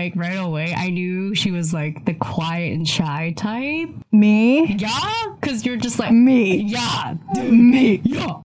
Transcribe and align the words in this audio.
like 0.00 0.16
right 0.16 0.38
away, 0.38 0.72
I 0.74 0.88
knew 0.88 1.34
she 1.34 1.50
was 1.50 1.74
like 1.74 2.06
the 2.06 2.14
quiet 2.14 2.72
and 2.72 2.88
shy 2.88 3.34
type. 3.36 3.90
Me? 4.10 4.74
Yeah, 4.78 5.12
because 5.38 5.66
you're 5.66 5.76
just 5.76 5.98
like 5.98 6.10
Me. 6.10 6.56
Yeah, 6.56 7.16
dude. 7.34 7.52
Me. 7.52 8.00
Yeah. 8.02 8.40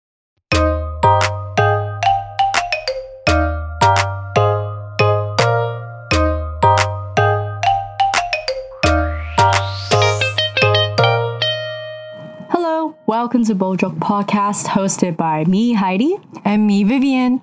Hello, 12.49 12.97
welcome 13.05 13.45
to 13.45 13.55
Bojoke 13.55 13.99
Podcast, 13.99 14.69
hosted 14.69 15.19
by 15.19 15.45
me, 15.45 15.75
Heidi. 15.75 16.17
And 16.47 16.67
me, 16.67 16.83
Vivian. 16.83 17.43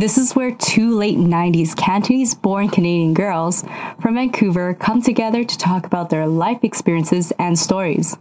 This 0.00 0.16
is 0.16 0.34
where 0.34 0.50
two 0.50 0.96
late 0.96 1.18
90s 1.18 1.76
Cantonese 1.76 2.34
born 2.34 2.70
Canadian 2.70 3.12
girls 3.12 3.64
from 4.00 4.14
Vancouver 4.14 4.72
come 4.72 5.02
together 5.02 5.44
to 5.44 5.58
talk 5.58 5.84
about 5.84 6.08
their 6.08 6.26
life 6.26 6.64
experiences 6.64 7.34
and 7.38 7.58
stories. 7.58 8.16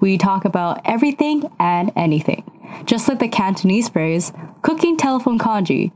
We 0.00 0.16
talk 0.16 0.46
about 0.46 0.80
everything 0.86 1.42
and 1.60 1.92
anything, 1.94 2.50
just 2.86 3.06
like 3.06 3.18
the 3.18 3.28
Cantonese 3.28 3.90
phrase, 3.90 4.32
cooking 4.62 4.96
telephone 4.96 5.38
congee. 5.38 5.92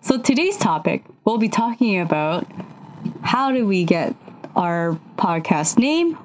So 0.00 0.16
today's 0.16 0.56
topic, 0.56 1.04
we'll 1.26 1.36
be 1.36 1.50
talking 1.50 2.00
about 2.00 2.46
how 3.20 3.52
do 3.52 3.66
we 3.66 3.84
get 3.84 4.16
our 4.56 4.98
podcast 5.16 5.76
name 5.76 6.16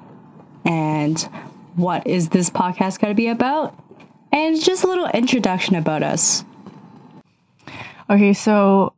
and 0.64 1.20
what 1.76 2.06
is 2.06 2.30
this 2.30 2.48
podcast 2.48 3.00
going 3.00 3.10
to 3.10 3.14
be 3.14 3.28
about 3.28 3.78
and 4.32 4.58
just 4.58 4.82
a 4.82 4.86
little 4.86 5.08
introduction 5.08 5.74
about 5.74 6.02
us. 6.02 6.42
Okay, 8.10 8.32
so 8.32 8.94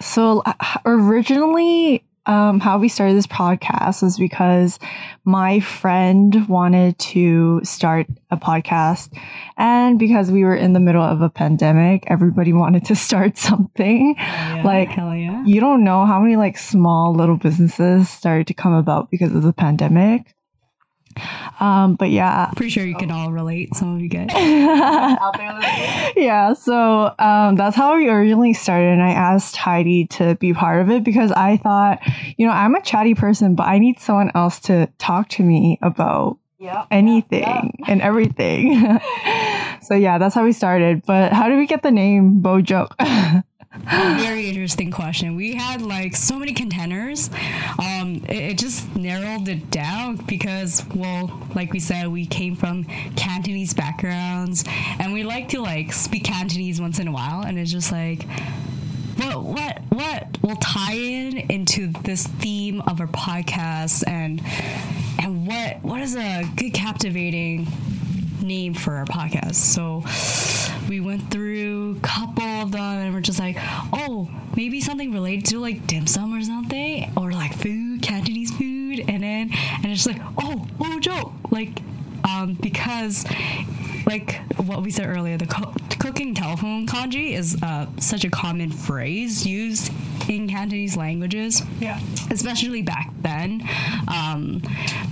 so 0.00 0.42
uh, 0.44 0.52
originally 0.84 2.04
um, 2.26 2.58
how 2.58 2.78
we 2.78 2.88
started 2.88 3.16
this 3.16 3.26
podcast 3.26 4.02
was 4.02 4.18
because 4.18 4.78
my 5.24 5.60
friend 5.60 6.48
wanted 6.48 6.98
to 6.98 7.60
start 7.64 8.06
a 8.30 8.36
podcast 8.36 9.16
and 9.56 9.98
because 9.98 10.30
we 10.30 10.42
were 10.44 10.56
in 10.56 10.72
the 10.72 10.80
middle 10.80 11.02
of 11.02 11.20
a 11.20 11.28
pandemic 11.28 12.04
everybody 12.06 12.52
wanted 12.52 12.84
to 12.86 12.96
start 12.96 13.36
something 13.38 14.14
like 14.64 14.88
hell 14.88 15.14
yeah. 15.14 15.44
you 15.44 15.60
don't 15.60 15.84
know 15.84 16.06
how 16.06 16.18
many 16.18 16.36
like 16.36 16.56
small 16.56 17.14
little 17.14 17.36
businesses 17.36 18.08
started 18.08 18.46
to 18.46 18.54
come 18.54 18.72
about 18.72 19.10
because 19.10 19.34
of 19.34 19.42
the 19.42 19.52
pandemic 19.52 20.34
um 21.60 21.94
but 21.96 22.10
yeah 22.10 22.50
Pretty 22.56 22.70
sure 22.70 22.84
you 22.86 22.96
can 22.96 23.10
all 23.10 23.32
relate, 23.32 23.74
some 23.74 23.94
of 23.94 24.00
you 24.00 24.08
guys. 24.08 24.28
yeah, 26.16 26.52
so 26.52 27.14
um, 27.18 27.56
that's 27.56 27.76
how 27.76 27.96
we 27.96 28.08
originally 28.08 28.52
started. 28.52 28.92
And 28.92 29.02
I 29.02 29.10
asked 29.10 29.56
Heidi 29.56 30.06
to 30.08 30.36
be 30.36 30.52
part 30.52 30.80
of 30.80 30.90
it 30.90 31.04
because 31.04 31.32
I 31.32 31.56
thought, 31.56 32.00
you 32.36 32.46
know, 32.46 32.52
I'm 32.52 32.74
a 32.74 32.82
chatty 32.82 33.14
person, 33.14 33.54
but 33.54 33.66
I 33.66 33.78
need 33.78 34.00
someone 34.00 34.30
else 34.34 34.60
to 34.60 34.88
talk 34.98 35.28
to 35.30 35.42
me 35.42 35.78
about 35.82 36.38
anything 36.90 37.84
and 37.86 38.00
everything. 38.00 39.00
so 39.82 39.94
yeah, 39.94 40.18
that's 40.18 40.34
how 40.34 40.44
we 40.44 40.52
started. 40.52 41.02
But 41.06 41.32
how 41.32 41.48
did 41.48 41.58
we 41.58 41.66
get 41.66 41.82
the 41.82 41.90
name 41.90 42.40
Bojoke? 42.40 42.94
Very 43.82 44.48
interesting 44.48 44.90
question. 44.90 45.34
We 45.34 45.54
had 45.54 45.82
like 45.82 46.14
so 46.16 46.38
many 46.38 46.52
contenders. 46.52 47.28
Um, 47.78 48.22
it, 48.28 48.52
it 48.52 48.58
just 48.58 48.94
narrowed 48.96 49.48
it 49.48 49.70
down 49.70 50.16
because, 50.16 50.84
well, 50.94 51.42
like 51.54 51.72
we 51.72 51.80
said, 51.80 52.08
we 52.08 52.26
came 52.26 52.54
from 52.56 52.84
Cantonese 53.16 53.74
backgrounds, 53.74 54.64
and 54.98 55.12
we 55.12 55.24
like 55.24 55.48
to 55.50 55.60
like 55.60 55.92
speak 55.92 56.24
Cantonese 56.24 56.80
once 56.80 56.98
in 56.98 57.08
a 57.08 57.12
while, 57.12 57.42
and 57.42 57.58
it's 57.58 57.70
just 57.70 57.92
like. 57.92 58.26
What 59.16 59.44
what 59.44 59.78
what 59.90 60.42
will 60.42 60.56
tie 60.56 60.94
in 60.94 61.38
into 61.38 61.86
this 62.02 62.26
theme 62.26 62.80
of 62.80 63.00
our 63.00 63.06
podcast 63.06 64.02
and 64.08 64.42
and 65.20 65.46
what 65.46 65.82
what 65.84 66.00
is 66.00 66.16
a 66.16 66.42
good 66.56 66.74
captivating 66.74 67.68
name 68.44 68.74
for 68.74 68.94
our 68.94 69.04
podcast. 69.06 69.56
So 69.56 70.02
we 70.88 71.00
went 71.00 71.30
through 71.30 71.96
a 71.96 72.00
couple 72.00 72.44
of 72.44 72.72
them 72.72 72.80
and 72.80 73.14
we're 73.14 73.20
just 73.20 73.38
like, 73.38 73.56
oh, 73.92 74.28
maybe 74.56 74.80
something 74.80 75.12
related 75.12 75.46
to 75.46 75.58
like 75.58 75.86
dim 75.86 76.06
sum 76.06 76.34
or 76.34 76.42
something, 76.42 77.12
or 77.16 77.32
like 77.32 77.54
food, 77.54 78.02
Cantonese 78.02 78.50
food, 78.56 79.04
and 79.08 79.22
then 79.22 79.50
and 79.52 79.86
it's 79.86 80.06
like, 80.06 80.20
oh, 80.38 80.66
oh, 80.80 81.00
Joe, 81.00 81.32
like, 81.50 81.80
um, 82.28 82.54
because 82.54 83.24
like 84.06 84.40
what 84.56 84.82
we 84.82 84.90
said 84.90 85.06
earlier, 85.06 85.36
the 85.36 85.46
co- 85.46 85.74
cooking 85.98 86.34
telephone 86.34 86.86
congee 86.86 87.34
is 87.34 87.56
uh, 87.62 87.86
such 87.98 88.24
a 88.24 88.30
common 88.30 88.70
phrase 88.70 89.46
used 89.46 89.92
in 90.28 90.48
Cantonese 90.48 90.96
languages. 90.96 91.62
Yeah. 91.80 92.00
especially 92.30 92.82
back 92.82 93.10
then 93.20 93.62
um, 94.08 94.62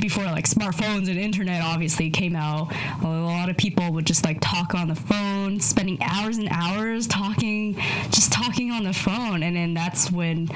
before 0.01 0.25
like 0.25 0.47
smartphones 0.47 1.09
and 1.09 1.19
internet 1.19 1.63
obviously 1.63 2.09
came 2.11 2.35
out 2.35 2.73
a 3.03 3.07
lot 3.07 3.49
of 3.51 3.57
people 3.57 3.93
would 3.93 4.07
just 4.07 4.25
like 4.25 4.39
talk 4.41 4.75
on 4.75 4.89
the 4.89 4.95
phone 4.95 5.61
spending 5.61 5.99
hours 6.03 6.39
and 6.39 6.49
hours 6.51 7.07
talking 7.07 7.75
just 8.11 8.33
talking 8.33 8.71
on 8.71 8.85
the 8.85 8.93
phone. 8.93 9.43
And 9.43 9.57
then 9.57 9.75
that's 9.75 10.11
when 10.11 10.49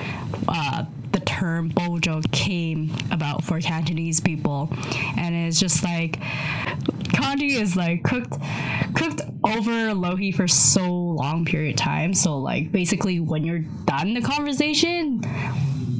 uh, 0.48 0.84
the 1.12 1.20
term 1.20 1.68
bojo 1.68 2.20
came 2.32 2.92
about 3.10 3.44
for 3.44 3.60
cantonese 3.60 4.20
people. 4.20 4.68
And 5.16 5.34
it's 5.34 5.58
just 5.60 5.82
like 5.84 6.18
congee 7.26 7.56
is 7.56 7.76
like 7.76 8.02
cooked 8.04 8.34
cooked 8.94 9.20
over 9.44 9.70
lohi 9.94 10.34
for 10.34 10.46
so 10.48 10.90
long 10.90 11.44
period 11.44 11.70
of 11.74 11.76
time 11.76 12.14
so 12.14 12.36
like 12.38 12.70
basically 12.72 13.18
when 13.20 13.44
you're 13.44 13.64
done 13.84 14.14
the 14.14 14.20
conversation 14.20 15.20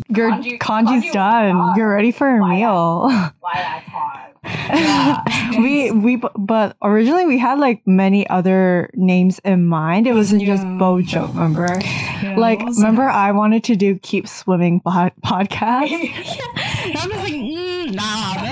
Your 0.09 0.31
Congee- 0.31 0.59
congee's 0.59 1.03
congee 1.03 1.11
done. 1.11 1.75
You're 1.77 1.91
ready 1.91 2.13
for 2.13 2.29
a 2.37 2.41
Why 2.41 2.55
meal. 2.55 3.09
Why 3.41 3.55
that 3.55 3.85
time? 3.91 4.23
we 5.63 5.91
we 5.91 6.23
but 6.39 6.77
originally 6.81 7.27
we 7.27 7.39
had 7.39 7.59
like 7.59 7.83
many 7.87 8.23
other 8.31 8.89
names 8.95 9.41
in 9.41 9.67
mind. 9.67 10.07
It 10.07 10.15
wasn't 10.15 10.43
just 10.45 10.63
Yeah. 10.63 10.79
Bojo, 10.79 11.27
remember? 11.29 11.67
Yeah, 11.83 12.37
like 12.39 12.61
was 12.65 12.77
remember 12.79 13.03
I 13.03 13.33
wanted 13.33 13.65
to 13.65 13.75
do 13.75 13.99
keep 13.99 14.29
swimming 14.29 14.79
pod- 14.81 15.13
podcast. 15.27 15.91
I'm 15.91 17.11
just 17.11 17.11
like, 17.11 17.35
mm, 17.35 17.93
nah, 17.95 18.35
that's 18.35 18.41
just 18.43 18.46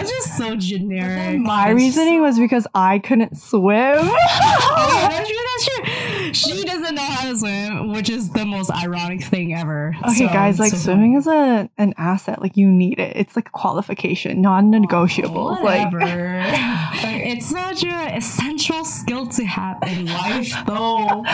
so 0.44 0.56
generic. 0.56 1.38
My 1.41 1.71
reasoning 1.71 2.21
was 2.22 2.38
because 2.38 2.66
I 2.75 2.99
couldn't 2.99 3.37
swim. 3.37 3.99
Oh, 4.77 5.09
that's 5.10 5.28
true, 5.28 5.38
that's 5.47 5.65
true. 5.66 5.84
She 6.34 6.65
doesn't 6.65 6.94
know 6.97 7.03
how 7.03 7.31
to 7.31 7.38
swim, 7.38 7.93
which 7.93 8.10
is 8.10 8.31
the 8.31 8.44
most 8.44 8.71
ironic 8.71 9.22
thing 9.22 9.55
ever. 9.55 9.94
Okay, 10.05 10.15
So, 10.15 10.27
guys, 10.27 10.59
like 10.59 10.72
so 10.72 10.78
swimming 10.78 11.15
is 11.15 11.27
a 11.28 11.71
an 11.78 11.94
asset. 11.97 12.41
Like 12.41 12.56
you 12.56 12.66
need 12.66 12.99
it. 12.99 13.16
It's 13.16 13.37
like 13.37 13.49
a 13.49 13.53
qualification, 13.53 14.41
non-negotiable. 14.43 15.62
Like 15.62 15.93
Whatever. 15.93 16.43
it's 16.44 17.47
such 17.47 17.84
a 17.84 18.16
essential 18.16 18.84
skill 18.84 19.26
to 19.28 19.44
have 19.44 19.78
in 19.87 20.06
life, 20.06 20.53
though. 20.66 21.25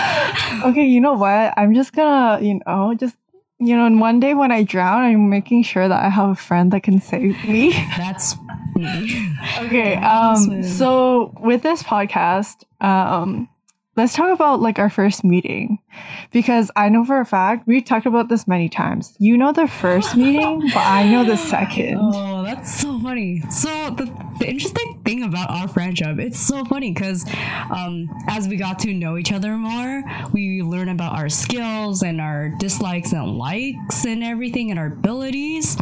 okay, 0.69 0.84
you 0.84 1.00
know 1.00 1.15
what? 1.15 1.54
I'm 1.56 1.75
just 1.75 1.92
gonna, 1.94 2.42
you 2.44 2.60
know, 2.66 2.94
just 2.94 3.16
you 3.59 3.77
know, 3.77 3.87
and 3.87 4.00
one 4.00 4.21
day 4.21 4.34
when 4.34 4.53
I 4.53 4.62
drown, 4.65 5.03
I'm 5.03 5.31
making 5.31 5.62
sure 5.65 5.87
that 5.88 6.04
I 6.04 6.09
have 6.09 6.31
a 6.31 6.34
friend 6.34 6.72
that 6.72 6.82
can 6.82 7.00
save 7.00 7.42
me. 7.48 7.72
That's. 7.97 8.34
Okay. 8.76 9.94
Um. 9.97 10.62
So 10.62 11.34
with 11.41 11.62
this 11.62 11.82
podcast, 11.82 12.64
um, 12.81 13.48
let's 13.97 14.14
talk 14.14 14.32
about 14.32 14.60
like 14.60 14.78
our 14.78 14.88
first 14.91 15.25
meeting, 15.25 15.78
because 16.32 16.70
I 16.76 16.88
know 16.88 17.04
for 17.04 17.20
a 17.20 17.26
fact 17.26 17.66
we 17.66 17.80
talked 17.82 18.06
about 18.06 18.28
this 18.28 18.47
many 18.48 18.69
times. 18.69 19.14
You 19.19 19.36
know 19.36 19.53
the 19.53 19.66
first 19.66 20.16
meeting, 20.16 20.60
but 20.75 20.80
I 20.80 21.10
know 21.10 21.25
the 21.25 21.36
second. 21.36 21.98
Oh, 22.00 22.42
that's 22.42 22.80
so 22.80 22.98
funny. 23.00 23.42
So 23.50 23.69
the, 23.91 24.04
the 24.38 24.47
interesting 24.48 25.00
thing 25.04 25.22
about 25.22 25.50
our 25.50 25.69
friendship, 25.69 26.19
it's 26.19 26.38
so 26.38 26.64
funny 26.64 26.92
because 26.92 27.26
um, 27.70 28.09
as 28.28 28.48
we 28.48 28.56
got 28.56 28.78
to 28.80 28.94
know 28.94 29.16
each 29.16 29.32
other 29.32 29.56
more, 29.56 30.03
we 30.32 30.62
learn 30.62 30.88
about 30.88 31.19
our 31.19 31.28
skills 31.28 32.03
and 32.03 32.20
our 32.20 32.48
dislikes 32.59 33.12
and 33.12 33.36
likes 33.36 34.04
and 34.04 34.25
everything 34.25 34.70
and 34.70 34.78
our 34.78 34.86
abilities, 34.86 35.76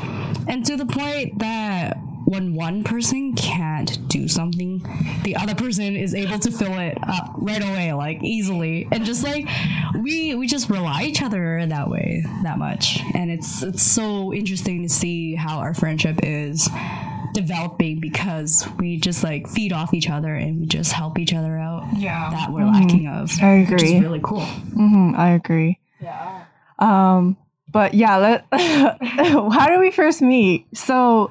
and 0.48 0.64
to 0.66 0.76
the 0.76 0.86
point 0.86 1.38
that 1.38 1.96
when 2.28 2.54
one 2.54 2.84
person 2.84 3.34
can't 3.34 4.06
do 4.08 4.28
something, 4.28 4.82
the 5.24 5.34
other 5.36 5.54
person 5.54 5.96
is 5.96 6.14
able 6.14 6.38
to 6.38 6.50
fill 6.50 6.78
it 6.78 6.96
up 7.02 7.32
right 7.38 7.62
away, 7.62 7.92
like 7.94 8.22
easily, 8.22 8.86
and 8.92 9.04
just 9.04 9.24
like 9.24 9.48
we 10.02 10.34
we 10.34 10.46
just 10.46 10.68
rely 10.68 11.04
each 11.04 11.22
other 11.22 11.64
that 11.66 11.88
way 11.88 12.22
that 12.42 12.58
much, 12.58 13.00
and 13.14 13.30
it's 13.30 13.62
it's 13.62 13.82
so 13.82 14.32
interesting 14.34 14.82
to 14.82 14.88
see 14.88 15.34
how 15.34 15.58
our 15.58 15.72
friendship 15.74 16.20
is 16.22 16.68
developing 17.34 18.00
because 18.00 18.66
we 18.78 18.98
just 18.98 19.22
like 19.24 19.48
feed 19.48 19.72
off 19.72 19.94
each 19.94 20.08
other 20.10 20.34
and 20.34 20.60
we 20.60 20.66
just 20.66 20.92
help 20.92 21.18
each 21.18 21.32
other 21.34 21.56
out 21.58 21.84
Yeah. 21.96 22.30
that 22.30 22.50
we're 22.52 22.64
lacking 22.64 23.06
of. 23.06 23.30
I 23.40 23.60
Which 23.60 23.68
agree. 23.70 23.94
is 23.96 24.02
really 24.02 24.20
cool. 24.22 24.44
hmm 24.44 25.14
I 25.16 25.30
agree. 25.30 25.78
Yeah. 26.00 26.44
Um, 26.78 27.36
but 27.70 27.92
yeah, 27.94 28.16
let 28.16 28.46
how 28.52 29.66
did 29.68 29.78
we 29.78 29.90
first 29.90 30.22
meet? 30.22 30.66
So, 30.74 31.28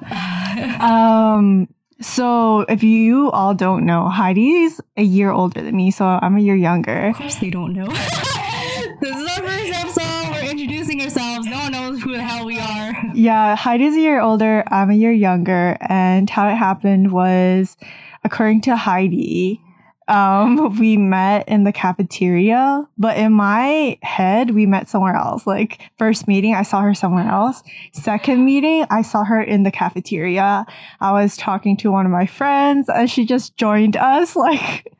um, 0.80 1.68
so 2.00 2.60
if 2.60 2.82
you 2.82 3.30
all 3.30 3.54
don't 3.54 3.84
know, 3.84 4.08
Heidi's 4.08 4.80
a 4.96 5.02
year 5.02 5.30
older 5.30 5.62
than 5.62 5.76
me, 5.76 5.90
so 5.90 6.04
I'm 6.04 6.36
a 6.36 6.40
year 6.40 6.54
younger. 6.54 7.08
Of 7.08 7.16
course, 7.16 7.36
they 7.36 7.50
don't 7.50 7.72
know. 7.72 7.86
this 9.00 9.16
is 9.16 9.38
our 9.38 9.44
first 9.44 9.72
episode. 9.72 10.30
We're 10.32 10.50
introducing 10.50 11.02
ourselves. 11.02 11.46
No 11.46 11.58
one 11.58 11.72
knows 11.72 12.02
who 12.02 12.12
the 12.12 12.22
hell 12.22 12.46
we 12.46 12.58
are. 12.58 12.94
yeah, 13.14 13.56
Heidi's 13.56 13.94
a 13.96 14.00
year 14.00 14.20
older, 14.20 14.62
I'm 14.68 14.90
a 14.90 14.94
year 14.94 15.12
younger, 15.12 15.76
and 15.80 16.30
how 16.30 16.48
it 16.48 16.54
happened 16.54 17.10
was, 17.12 17.76
according 18.24 18.60
to 18.62 18.76
Heidi, 18.76 19.60
um, 20.08 20.76
we 20.78 20.96
met 20.96 21.48
in 21.48 21.64
the 21.64 21.72
cafeteria, 21.72 22.86
but 22.96 23.16
in 23.16 23.32
my 23.32 23.98
head, 24.02 24.50
we 24.50 24.66
met 24.66 24.88
somewhere 24.88 25.14
else. 25.14 25.46
Like 25.46 25.80
first 25.98 26.26
meeting, 26.26 26.54
I 26.54 26.62
saw 26.62 26.80
her 26.80 26.94
somewhere 26.94 27.28
else. 27.28 27.62
Second 27.92 28.44
meeting, 28.44 28.86
I 28.90 29.02
saw 29.02 29.24
her 29.24 29.40
in 29.42 29.62
the 29.62 29.70
cafeteria. 29.70 30.66
I 31.00 31.12
was 31.12 31.36
talking 31.36 31.76
to 31.78 31.90
one 31.92 32.06
of 32.06 32.12
my 32.12 32.26
friends, 32.26 32.88
and 32.88 33.10
she 33.10 33.24
just 33.26 33.56
joined 33.56 33.96
us. 33.96 34.36
Like, 34.48 34.94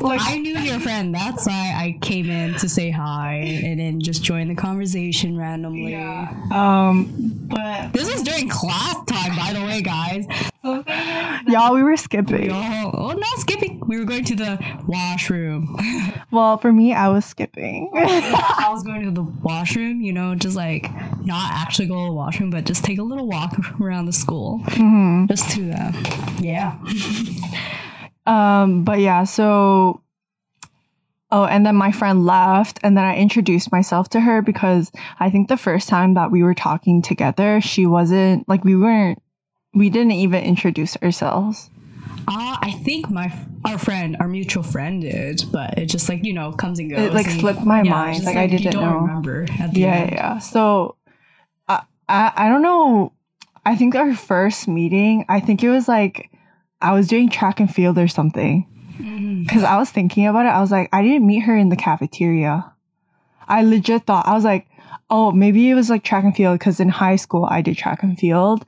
like 0.00 0.20
I 0.22 0.38
knew 0.38 0.58
your 0.58 0.78
friend. 0.78 1.14
That's 1.14 1.46
why 1.46 1.72
I 1.74 1.98
came 2.02 2.28
in 2.30 2.54
to 2.54 2.68
say 2.68 2.90
hi 2.90 3.34
and 3.36 3.80
then 3.80 4.00
just 4.00 4.22
join 4.22 4.48
the 4.48 4.54
conversation 4.54 5.36
randomly. 5.38 5.94
um, 5.94 7.10
but 7.48 7.92
This 7.92 8.12
was 8.12 8.22
during 8.22 8.48
class 8.48 8.96
time, 9.06 9.36
by 9.36 9.52
the 9.52 9.64
way, 9.64 9.80
guys. 9.82 10.26
Y'all, 11.48 11.74
we 11.74 11.82
were 11.82 11.96
skipping. 11.96 12.50
Oh, 12.52 12.90
oh, 12.94 13.12
not 13.12 13.38
skipping. 13.38 13.82
We 13.86 13.98
were 13.98 14.04
going 14.04 14.24
to 14.24 14.36
the 14.36 14.82
washroom. 14.86 15.76
Well, 16.30 16.58
for 16.58 16.70
me, 16.70 16.92
I 16.92 17.08
was 17.08 17.24
skipping. 17.24 17.90
I 17.94 18.68
was 18.70 18.82
going 18.84 19.02
to 19.04 19.10
the 19.10 19.22
washroom, 19.22 20.02
you 20.02 20.12
know, 20.12 20.34
just 20.34 20.56
like 20.56 20.90
not 21.24 21.52
actually 21.52 21.88
go 21.88 21.94
to 21.94 22.10
the 22.10 22.12
washroom, 22.12 22.50
but 22.50 22.64
just 22.64 22.84
take 22.84 22.98
a 22.98 23.02
little 23.02 23.26
walk 23.26 23.56
around 23.80 24.04
the 24.04 24.12
school. 24.12 24.60
Just 25.26 25.50
to, 25.52 25.70
uh, 25.70 25.92
yeah. 26.40 26.78
Um, 28.28 28.84
but 28.84 29.00
yeah, 29.00 29.24
so 29.24 30.02
oh, 31.30 31.44
and 31.44 31.64
then 31.64 31.76
my 31.76 31.92
friend 31.92 32.26
left, 32.26 32.78
and 32.82 32.96
then 32.96 33.04
I 33.04 33.16
introduced 33.16 33.72
myself 33.72 34.10
to 34.10 34.20
her 34.20 34.42
because 34.42 34.92
I 35.18 35.30
think 35.30 35.48
the 35.48 35.56
first 35.56 35.88
time 35.88 36.12
that 36.14 36.30
we 36.30 36.42
were 36.42 36.54
talking 36.54 37.00
together, 37.00 37.62
she 37.62 37.86
wasn't 37.86 38.46
like 38.46 38.64
we 38.64 38.76
weren't 38.76 39.22
we 39.74 39.90
didn't 39.90 40.12
even 40.12 40.42
introduce 40.44 40.96
ourselves. 40.98 41.70
Uh, 42.26 42.56
I 42.60 42.72
think 42.84 43.10
my 43.10 43.32
our 43.64 43.78
friend, 43.78 44.16
our 44.20 44.28
mutual 44.28 44.62
friend 44.62 45.00
did, 45.02 45.42
but 45.52 45.78
it 45.78 45.86
just 45.86 46.08
like, 46.08 46.24
you 46.24 46.32
know, 46.32 46.52
comes 46.52 46.78
and 46.78 46.90
goes. 46.90 47.00
It 47.00 47.14
like, 47.14 47.26
and- 47.26 47.40
slipped 47.40 47.64
my 47.64 47.82
yeah, 47.82 47.90
mind, 47.90 48.14
just 48.16 48.26
like, 48.26 48.36
I 48.36 48.46
didn't 48.46 48.74
know. 48.80 48.94
remember 49.00 49.46
at 49.58 49.72
the 49.72 49.80
Yeah, 49.80 49.94
end. 49.94 50.10
yeah, 50.10 50.14
yeah. 50.34 50.38
So 50.38 50.96
I, 51.68 51.82
I 52.08 52.32
I 52.36 52.48
don't 52.48 52.62
know. 52.62 53.12
I 53.64 53.76
think 53.76 53.94
our 53.94 54.14
first 54.14 54.68
meeting, 54.68 55.24
I 55.28 55.40
think 55.40 55.62
it 55.62 55.70
was 55.70 55.88
like 55.88 56.30
I 56.80 56.92
was 56.92 57.08
doing 57.08 57.28
track 57.28 57.60
and 57.60 57.72
field 57.72 57.98
or 57.98 58.08
something. 58.08 58.66
Because 59.44 59.62
I 59.62 59.76
was 59.78 59.90
thinking 59.90 60.26
about 60.26 60.44
it, 60.46 60.50
I 60.50 60.60
was 60.60 60.70
like, 60.72 60.88
I 60.92 61.02
didn't 61.02 61.26
meet 61.26 61.40
her 61.40 61.56
in 61.56 61.68
the 61.68 61.76
cafeteria. 61.76 62.72
I 63.46 63.62
legit 63.62 64.04
thought, 64.06 64.26
I 64.26 64.34
was 64.34 64.44
like, 64.44 64.66
oh, 65.08 65.30
maybe 65.30 65.70
it 65.70 65.74
was 65.74 65.88
like 65.88 66.02
track 66.04 66.24
and 66.24 66.34
field 66.34 66.58
because 66.58 66.80
in 66.80 66.88
high 66.88 67.16
school 67.16 67.46
I 67.48 67.62
did 67.62 67.76
track 67.78 68.02
and 68.02 68.18
field. 68.18 68.64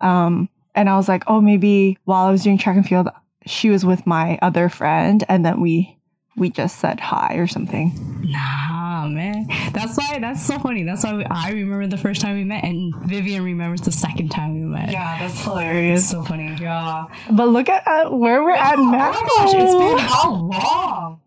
Um, 0.00 0.48
and 0.74 0.88
I 0.88 0.96
was 0.96 1.08
like, 1.08 1.24
oh, 1.26 1.40
maybe 1.40 1.98
while 2.04 2.26
I 2.26 2.30
was 2.30 2.42
doing 2.42 2.58
track 2.58 2.76
and 2.76 2.86
field, 2.86 3.08
she 3.46 3.70
was 3.70 3.84
with 3.84 4.06
my 4.06 4.38
other 4.42 4.68
friend 4.68 5.24
and 5.28 5.44
then 5.44 5.60
we 5.60 5.96
we 6.36 6.48
just 6.48 6.78
said 6.78 7.00
hi 7.00 7.34
or 7.34 7.46
something. 7.46 7.92
Nah, 8.22 9.08
man. 9.08 9.46
That's 9.72 9.96
why, 9.98 10.18
that's 10.20 10.42
so 10.46 10.58
funny. 10.58 10.84
That's 10.84 11.04
why 11.04 11.24
I 11.30 11.50
remember 11.50 11.86
the 11.88 11.98
first 11.98 12.20
time 12.22 12.36
we 12.36 12.44
met, 12.44 12.64
and 12.64 12.94
Vivian 13.04 13.44
remembers 13.44 13.82
the 13.82 13.92
second 13.92 14.30
time 14.30 14.54
we 14.54 14.60
met. 14.60 14.90
Yeah, 14.90 15.18
that's 15.18 15.34
It's 15.34 15.44
hilarious. 15.44 16.08
so 16.08 16.22
funny. 16.22 16.56
Yeah. 16.58 17.06
But 17.30 17.48
look 17.48 17.68
at 17.68 17.86
uh, 17.86 18.10
where 18.10 18.42
we're 18.42 18.52
at 18.52 18.78
now. 18.78 18.84
Oh 18.84 19.20
my 19.20 19.44
gosh, 19.44 19.54
it's 19.54 19.74
been 19.74 19.98
how 19.98 20.30
long? 20.32 21.20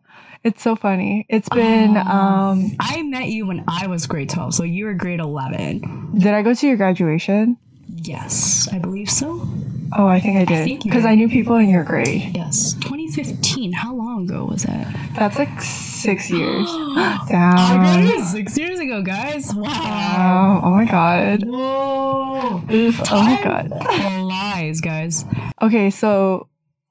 It's 0.43 0.61
so 0.63 0.75
funny. 0.75 1.25
It's 1.29 1.49
been 1.49 1.95
um 1.97 2.71
I 2.79 3.01
met 3.03 3.27
you 3.27 3.45
when 3.45 3.63
I 3.67 3.87
was 3.87 4.07
grade 4.07 4.29
12, 4.29 4.53
so 4.55 4.63
you 4.63 4.85
were 4.85 4.93
grade 4.93 5.19
11. 5.19 6.11
did 6.17 6.33
I 6.33 6.41
go 6.41 6.53
to 6.53 6.67
your 6.67 6.77
graduation? 6.77 7.57
Yes, 7.87 8.67
I 8.71 8.79
believe 8.79 9.09
so. 9.09 9.47
Oh, 9.95 10.07
I 10.07 10.19
think 10.19 10.37
I 10.37 10.45
did. 10.45 10.83
Because 10.83 11.03
did. 11.03 11.09
I 11.09 11.15
knew 11.15 11.29
people 11.29 11.55
in 11.57 11.69
your 11.69 11.83
grade. 11.83 12.31
Yes. 12.35 12.73
2015. 12.73 13.73
How 13.73 13.93
long 13.93 14.25
ago 14.25 14.45
was 14.45 14.63
that? 14.63 14.87
That's 15.15 15.37
like 15.37 15.61
six 15.61 16.29
years. 16.31 16.67
I 16.69 17.19
oh, 17.21 17.25
Damn. 17.29 17.53
Oh, 17.53 17.83
graduated 17.83 18.25
six 18.25 18.57
years 18.57 18.79
ago, 18.79 19.01
guys. 19.01 19.53
Wow. 19.53 19.71
Wow. 19.71 20.61
Oh 20.63 20.71
my 20.71 20.85
god. 20.85 21.43
Whoa. 21.45 22.63
Oof, 22.71 23.01
oh 23.11 23.23
my 23.23 23.41
god. 23.43 23.69
Lies, 24.23 24.81
guys. 24.81 25.25
Okay, 25.61 25.89
so 25.89 26.47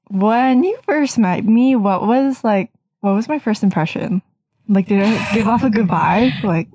when 0.09 0.63
you 0.63 0.77
first 0.83 1.17
met 1.17 1.43
me, 1.43 1.75
what 1.75 2.07
was 2.07 2.43
like 2.43 2.71
what 3.01 3.13
was 3.13 3.27
my 3.27 3.39
first 3.39 3.63
impression? 3.63 4.21
Like 4.69 4.87
did 4.87 5.01
I 5.01 5.33
give 5.33 5.47
off 5.47 5.63
a 5.63 5.69
good 5.69 5.87
vibe? 5.87 6.43
Like 6.43 6.69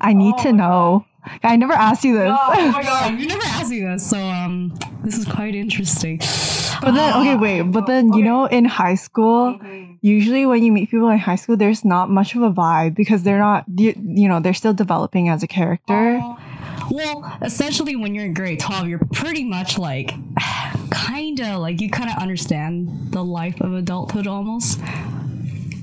I 0.00 0.12
need 0.12 0.38
to 0.38 0.48
oh. 0.48 0.52
know. 0.52 1.06
I 1.42 1.56
never 1.56 1.72
asked 1.72 2.04
you 2.04 2.16
this. 2.16 2.30
Oh 2.30 2.70
my 2.72 2.82
god, 2.90 3.18
you 3.18 3.26
never 3.26 3.44
asked 3.44 3.70
me 3.70 3.80
this, 3.80 4.08
so 4.08 4.18
um, 4.18 4.76
this 5.02 5.16
is 5.18 5.24
quite 5.24 5.54
interesting. 5.54 6.18
but 6.80 6.92
then 6.92 7.14
okay, 7.20 7.36
wait, 7.36 7.62
but 7.62 7.86
then 7.86 8.12
you 8.12 8.22
know 8.22 8.46
in 8.46 8.64
high 8.64 8.94
school, 8.94 9.58
usually 10.00 10.46
when 10.46 10.62
you 10.62 10.72
meet 10.72 10.90
people 10.90 11.08
in 11.08 11.18
high 11.18 11.36
school, 11.36 11.56
there's 11.56 11.84
not 11.84 12.10
much 12.10 12.34
of 12.34 12.42
a 12.42 12.50
vibe 12.50 12.94
because 12.94 13.22
they're 13.22 13.38
not 13.38 13.64
you, 13.76 13.94
you 14.02 14.28
know, 14.28 14.40
they're 14.40 14.54
still 14.54 14.74
developing 14.74 15.28
as 15.28 15.42
a 15.42 15.46
character. 15.46 16.20
Well, 16.90 17.36
essentially, 17.42 17.96
when 17.96 18.14
you're 18.14 18.26
in 18.26 18.34
grade 18.34 18.60
12, 18.60 18.88
you're 18.88 19.00
pretty 19.12 19.44
much 19.44 19.76
like, 19.78 20.14
kind 20.90 21.40
of 21.40 21.60
like, 21.60 21.80
you 21.80 21.90
kind 21.90 22.10
of 22.10 22.16
understand 22.18 23.12
the 23.12 23.24
life 23.24 23.60
of 23.60 23.72
adulthood 23.72 24.26
almost. 24.26 24.80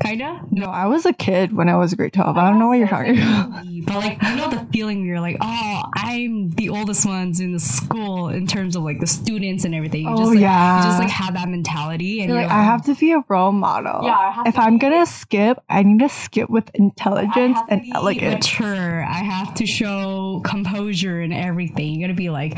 Kind 0.01 0.21
of? 0.21 0.51
No, 0.51 0.65
I 0.65 0.85
was 0.87 1.05
a 1.05 1.13
kid 1.13 1.53
when 1.53 1.69
I 1.69 1.75
was 1.77 1.93
grade 1.93 2.13
12. 2.13 2.37
I 2.37 2.49
don't 2.49 2.59
know 2.59 2.67
what 2.67 2.77
you're 2.77 2.87
talking 2.87 3.15
oh, 3.19 3.45
about. 3.47 3.65
But 3.85 3.95
like, 3.95 4.21
you 4.21 4.35
know 4.35 4.49
the 4.49 4.67
feeling 4.71 5.05
you're 5.05 5.19
like, 5.19 5.37
oh, 5.41 5.83
I'm 5.95 6.49
the 6.51 6.69
oldest 6.69 7.05
ones 7.05 7.39
in 7.39 7.51
the 7.53 7.59
school 7.59 8.29
in 8.29 8.47
terms 8.47 8.75
of 8.75 8.83
like 8.83 8.99
the 8.99 9.07
students 9.07 9.65
and 9.65 9.73
everything. 9.75 10.03
You 10.03 10.09
Oh, 10.09 10.17
just, 10.17 10.31
like, 10.31 10.39
yeah. 10.39 10.77
You 10.79 10.83
just 10.89 10.99
like 10.99 11.09
have 11.09 11.33
that 11.35 11.47
mentality. 11.49 12.21
And 12.21 12.29
You're 12.29 12.39
you're 12.39 12.47
like, 12.47 12.55
I 12.55 12.61
oh. 12.61 12.63
have 12.65 12.85
to 12.85 12.95
be 12.95 13.11
a 13.11 13.23
role 13.27 13.51
model. 13.51 14.03
Yeah, 14.03 14.17
I 14.17 14.31
have 14.31 14.47
if 14.47 14.55
to 14.55 14.61
I'm 14.61 14.73
be- 14.75 14.79
gonna 14.79 15.05
skip, 15.05 15.61
I 15.69 15.83
need 15.83 15.99
to 15.99 16.09
skip 16.09 16.49
with 16.49 16.69
intelligence 16.75 17.57
have 17.57 17.67
to 17.67 17.73
and 17.73 17.81
be 17.83 17.91
elegance. 17.93 18.33
mature. 18.59 19.03
I 19.03 19.17
have 19.23 19.53
to 19.55 19.65
show 19.65 20.41
composure 20.45 21.19
and 21.21 21.33
everything. 21.33 21.95
You 21.95 22.01
gotta 22.07 22.13
be 22.17 22.29
like 22.29 22.57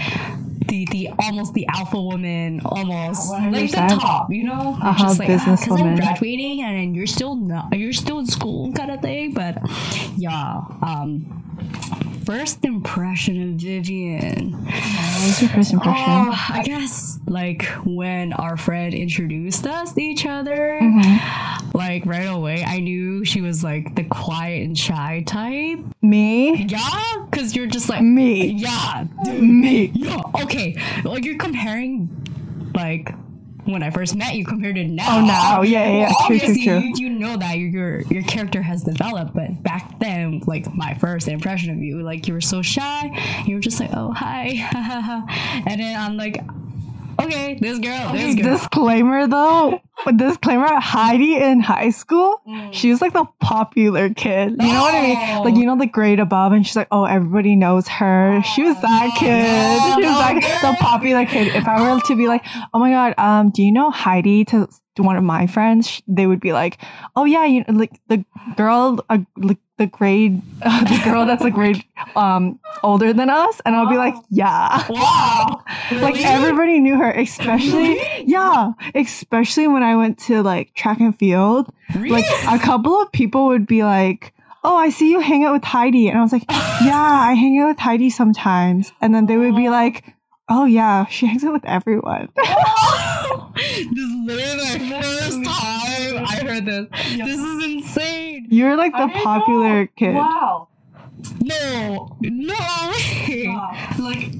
the 0.68 0.86
the 0.92 1.10
almost 1.20 1.54
the 1.54 1.66
alpha 1.68 2.02
woman, 2.02 2.62
almost 2.66 3.32
like 3.32 3.72
the 3.72 3.78
top. 4.00 4.32
You 4.32 4.44
know, 4.46 4.78
Uh-huh, 4.82 5.04
just 5.04 5.20
like 5.20 5.28
because 5.28 5.48
I'm 5.48 5.56
businesswoman. 5.58 5.96
graduating 5.98 6.62
and 6.64 6.96
you're 6.96 7.08
still 7.08 7.36
not, 7.36 7.78
you're 7.78 7.94
still 7.94 8.20
in 8.20 8.26
school 8.28 8.72
kind 8.74 8.92
of 8.92 9.02
thing. 9.02 9.34
But 9.34 9.58
yeah, 10.18 10.62
um, 10.82 11.26
first 12.26 12.66
impression 12.66 13.42
of 13.42 13.50
Vivian. 13.62 14.54
What 14.54 15.28
was 15.28 15.42
your 15.42 15.50
first 15.52 15.74
impression? 15.74 16.04
Oh, 16.08 16.46
I 16.50 16.64
guess 16.66 17.20
like 17.28 17.64
when 17.86 18.34
our 18.34 18.58
friend 18.58 18.94
introduced 18.94 19.66
us 19.68 19.94
to 19.94 20.02
each 20.02 20.26
other, 20.26 20.80
Mm-hmm. 20.82 21.78
like 21.78 22.06
right 22.06 22.24
away, 22.26 22.64
I 22.66 22.80
knew 22.80 23.24
she 23.26 23.42
was 23.42 23.64
like 23.64 23.96
the 23.96 24.04
quiet 24.06 24.66
and 24.66 24.78
shy 24.78 25.24
type. 25.26 25.80
Me? 26.02 26.56
Yeah, 26.66 27.26
because 27.30 27.56
you're 27.56 27.68
just 27.68 27.90
like, 27.90 28.02
Me. 28.02 28.48
yeah, 28.48 29.06
dude, 29.24 29.42
Me. 29.42 29.92
yeah, 29.94 30.22
okay. 30.44 30.76
Like 31.04 31.26
you're 31.26 31.38
comparing, 31.38 32.10
like 32.74 33.14
when 33.66 33.84
I 33.84 33.90
first 33.90 34.16
met 34.16 34.36
you 34.36 34.46
compared 34.46 34.76
to 34.76 34.84
now. 34.86 35.18
Oh, 35.18 35.26
now. 35.26 35.62
Yeah, 35.62 35.86
yeah, 35.86 35.92
yeah. 35.92 36.00
Well, 36.08 36.28
True, 36.28 36.40
true, 36.40 36.48
obviously, 36.50 36.64
true. 36.66 36.80
You, 36.80 36.94
you 36.96 37.10
know 37.10 37.38
that 37.38 37.58
your, 37.58 37.70
your 37.70 38.02
your 38.02 38.24
character 38.24 38.62
has 38.62 38.84
developed, 38.84 39.34
but 39.34 39.62
back 39.64 40.00
then, 40.00 40.42
like 40.46 40.74
my 40.74 40.94
first 40.96 41.28
impression 41.28 41.72
of 41.72 41.78
you, 41.80 42.02
like 42.02 42.28
you 42.28 42.34
were 42.34 42.42
so 42.42 42.62
shy. 42.62 43.12
You 43.46 43.56
were 43.56 43.62
just 43.62 43.80
like, 43.80 43.90
oh 43.94 44.12
hi, 44.12 44.48
and 45.68 45.82
then 45.82 46.00
I'm 46.00 46.18
like, 46.18 46.42
okay, 47.22 47.58
this 47.60 47.80
girl, 47.80 48.14
this 48.14 48.36
girl. 48.36 48.58
Disclaimer 48.58 49.28
though. 49.28 49.82
Disclaimer 50.12 50.68
Heidi 50.80 51.36
in 51.36 51.60
high 51.60 51.90
school, 51.90 52.42
she 52.72 52.90
was 52.92 53.02
like 53.02 53.14
the 53.14 53.26
popular 53.40 54.10
kid. 54.10 54.52
You 54.60 54.74
know 54.74 54.82
what 54.82 54.96
I 54.96 55.02
mean? 55.02 55.44
Like, 55.44 55.56
you 55.56 55.66
know, 55.66 55.78
the 55.78 55.88
grade 55.88 56.20
above, 56.20 56.52
and 56.52 56.66
she's 56.66 56.76
like, 56.76 56.88
oh, 56.92 57.06
everybody 57.06 57.56
knows 57.56 57.88
her. 57.88 58.42
She 58.56 58.64
was 58.64 58.80
that 58.82 59.16
kid. 59.18 59.36
She 59.96 60.02
was 60.08 60.18
like 60.18 60.42
the 60.62 60.76
popular 60.80 61.26
kid. 61.26 61.56
If 61.56 61.68
I 61.68 61.94
were 61.94 62.02
to 62.02 62.16
be 62.16 62.28
like, 62.28 62.44
oh 62.74 62.80
my 62.80 62.90
God, 62.92 63.14
um, 63.18 63.50
do 63.52 63.62
you 63.64 63.72
know 63.72 63.92
Heidi 63.92 64.46
to 64.46 64.68
one 65.04 65.18
of 65.18 65.24
my 65.24 65.48
friends? 65.48 66.02
They 66.08 66.28
would 66.28 66.40
be 66.40 66.54
like, 66.54 66.78
oh 67.16 67.26
yeah, 67.26 67.46
you 67.46 67.64
know, 67.68 67.74
like 67.74 68.00
the 68.08 68.24
girl, 68.56 69.04
uh, 69.10 69.20
like 69.38 69.58
the 69.78 69.88
grade, 69.88 70.42
the 70.60 71.02
girl 71.04 71.26
that's 71.26 71.44
a 71.44 71.52
grade 71.52 71.84
um 72.16 72.60
older 72.84 73.12
than 73.14 73.30
us. 73.30 73.62
And 73.66 73.76
I'll 73.76 73.90
be 73.90 73.98
like, 73.98 74.16
yeah. 74.30 74.86
wow, 74.90 75.64
Like 75.92 76.20
everybody 76.24 76.80
knew 76.80 76.96
her, 76.98 77.12
especially 77.12 78.00
yeah, 78.26 78.72
especially 78.94 79.68
when 79.68 79.84
I 79.84 79.96
went 79.96 80.18
to 80.20 80.42
like 80.44 80.74
track 80.74 81.00
and 81.00 81.18
field. 81.18 81.72
Like 81.96 82.26
a 82.48 82.58
couple 82.60 83.00
of 83.02 83.12
people 83.12 83.48
would 83.48 83.68
be 83.68 83.84
like, 83.84 84.34
"Oh, 84.64 84.76
I 84.76 84.90
see 84.90 85.12
you 85.12 85.20
hang 85.20 85.44
out 85.44 85.54
with 85.54 85.64
Heidi," 85.64 86.08
and 86.08 86.18
I 86.18 86.22
was 86.22 86.32
like, 86.34 86.46
"Yeah, 86.50 86.96
I 86.98 87.34
hang 87.34 87.60
out 87.60 87.68
with 87.68 87.80
Heidi 87.80 88.10
sometimes." 88.10 88.92
And 89.02 89.14
then 89.14 89.28
they 89.28 89.38
would 89.38 89.56
be 89.56 89.70
like, 89.70 90.15
"Oh 90.50 90.66
yeah, 90.66 91.06
she 91.08 91.26
hangs 91.26 91.44
out 91.44 91.54
with 91.54 91.66
everyone." 91.66 92.30
this 92.36 93.98
is 93.98 94.12
literally 94.26 94.90
my 94.90 95.02
first 95.02 95.44
time 95.44 96.26
I 96.26 96.42
heard 96.46 96.66
this. 96.66 96.88
This 97.18 97.40
is 97.40 97.64
insane. 97.64 98.48
You're 98.50 98.76
like 98.78 98.92
the 98.94 99.08
didn't 99.08 99.24
popular 99.24 99.82
know. 99.84 99.88
kid. 99.96 100.16
Wow. 100.16 100.68
No, 101.42 102.18
no 102.22 102.92
way. 102.92 103.48
Like, 104.00 104.32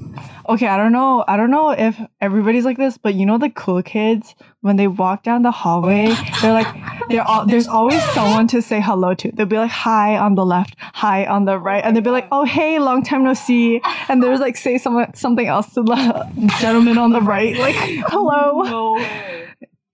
Okay, 0.48 0.68
I 0.68 0.76
don't 0.76 0.92
know. 0.92 1.24
I 1.26 1.36
don't 1.36 1.50
know 1.50 1.70
if 1.70 2.00
everybody's 2.20 2.64
like 2.64 2.76
this, 2.76 2.96
but 2.98 3.14
you 3.14 3.26
know 3.26 3.36
the 3.36 3.50
cool 3.50 3.82
kids 3.82 4.34
when 4.60 4.76
they 4.76 4.86
walk 4.86 5.24
down 5.24 5.42
the 5.42 5.50
hallway, 5.50 6.14
they're 6.40 6.52
like, 6.52 6.66
they're 7.08 7.22
all, 7.22 7.46
there's 7.46 7.66
always 7.66 8.02
someone 8.10 8.46
to 8.48 8.62
say 8.62 8.80
hello 8.80 9.14
to. 9.14 9.32
They'll 9.32 9.46
be 9.46 9.58
like, 9.58 9.70
"Hi" 9.70 10.16
on 10.16 10.34
the 10.34 10.46
left, 10.46 10.76
"Hi" 10.78 11.26
on 11.26 11.46
the 11.46 11.58
right, 11.58 11.82
and 11.84 11.94
they'll 11.96 12.02
be 12.02 12.10
like, 12.10 12.28
"Oh 12.30 12.44
hey, 12.44 12.78
long 12.78 13.02
time 13.02 13.24
no 13.24 13.34
see," 13.34 13.80
and 14.08 14.22
there's 14.22 14.40
like 14.40 14.56
say 14.56 14.78
some, 14.78 15.04
something 15.14 15.46
else 15.46 15.72
to 15.74 15.82
the 15.82 16.48
gentleman 16.60 16.98
on 16.98 17.12
the 17.12 17.20
right, 17.20 17.56
like, 17.56 17.76
"Hello." 18.08 18.62
no. 18.62 19.45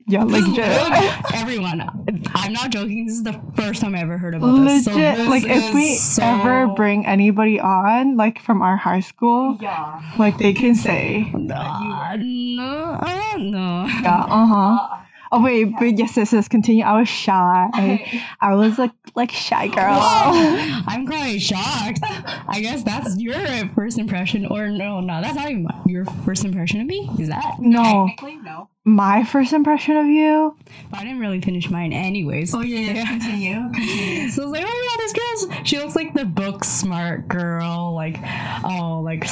Yeah, 0.06 0.25
like 0.25 0.42
legit. 0.47 1.35
Everyone, 1.35 1.80
I'm 2.35 2.52
not 2.52 2.71
joking. 2.71 3.06
This 3.06 3.16
is 3.16 3.23
the 3.23 3.40
first 3.56 3.80
time 3.80 3.94
I 3.94 4.00
ever 4.00 4.18
heard 4.18 4.35
about 4.35 4.64
this. 4.64 4.85
So 4.85 4.92
Legit. 4.92 5.16
this 5.16 5.28
Like 5.28 5.44
if 5.44 5.75
we 5.75 5.94
so- 5.97 6.23
ever 6.23 6.66
bring 6.68 7.06
anybody 7.06 7.61
on, 7.61 8.16
like 8.16 8.40
from 8.40 8.62
our 8.62 8.76
high 8.76 9.00
school, 9.00 9.59
Yeah. 9.61 10.00
like 10.18 10.38
they 10.38 10.52
can 10.52 10.75
say, 10.75 11.30
no, 11.35 11.54
uh, 11.54 12.16
no. 13.38 13.87
yeah, 14.02 14.25
uh 14.28 14.47
huh. 14.47 15.01
Oh 15.35 15.43
wait, 15.43 15.73
but 15.79 15.99
yes, 15.99 16.15
yes, 16.17 16.33
yes. 16.35 16.47
Continue. 16.47 16.85
I 16.85 17.01
was 17.01 17.09
shy. 17.09 17.71
I 18.41 18.55
was 18.55 18.79
like 18.79 18.91
like 19.15 19.31
shy 19.31 19.69
girl. 19.69 19.99
I'm 20.87 21.07
quite 21.07 21.39
shocked. 21.41 22.01
I 22.03 22.61
guess 22.61 22.83
that's 22.83 23.17
your 23.17 23.35
first 23.75 23.97
impression, 23.99 24.45
or 24.47 24.69
no, 24.69 25.01
no, 25.01 25.23
that's 25.23 25.35
not 25.35 25.51
even 25.51 25.62
my- 25.65 25.81
your 25.87 26.05
first 26.27 26.45
impression 26.45 26.81
of 26.83 26.87
me. 26.87 27.09
Is 27.19 27.29
that? 27.29 27.57
No, 27.61 28.09
Technically, 28.11 28.37
no. 28.43 28.69
my 28.85 29.25
first 29.25 29.55
impression 29.55 29.97
of 29.97 30.07
you. 30.07 30.55
But 30.91 31.01
I 31.01 31.05
didn't 31.05 31.21
really 31.21 31.41
finish 31.41 31.71
mine, 31.71 31.93
anyways. 31.95 32.55
Oh, 32.55 32.61
yeah, 32.61 32.93
yeah. 32.93 33.07
Continue. 33.19 33.55
Continue. 33.73 34.29
So 34.31 34.43
I 34.43 34.45
was 34.45 34.53
like, 34.53 34.65
oh 34.67 34.69
my 34.69 34.89
god, 34.89 35.03
this 35.03 35.12
girl's 35.55 35.67
she 35.69 35.79
looks 35.79 35.97
like 35.97 36.12
the 36.15 36.27
book 36.27 36.62
smart 36.65 37.27
girl, 37.29 37.95
like 37.95 38.19
oh, 38.65 39.01
like 39.03 39.25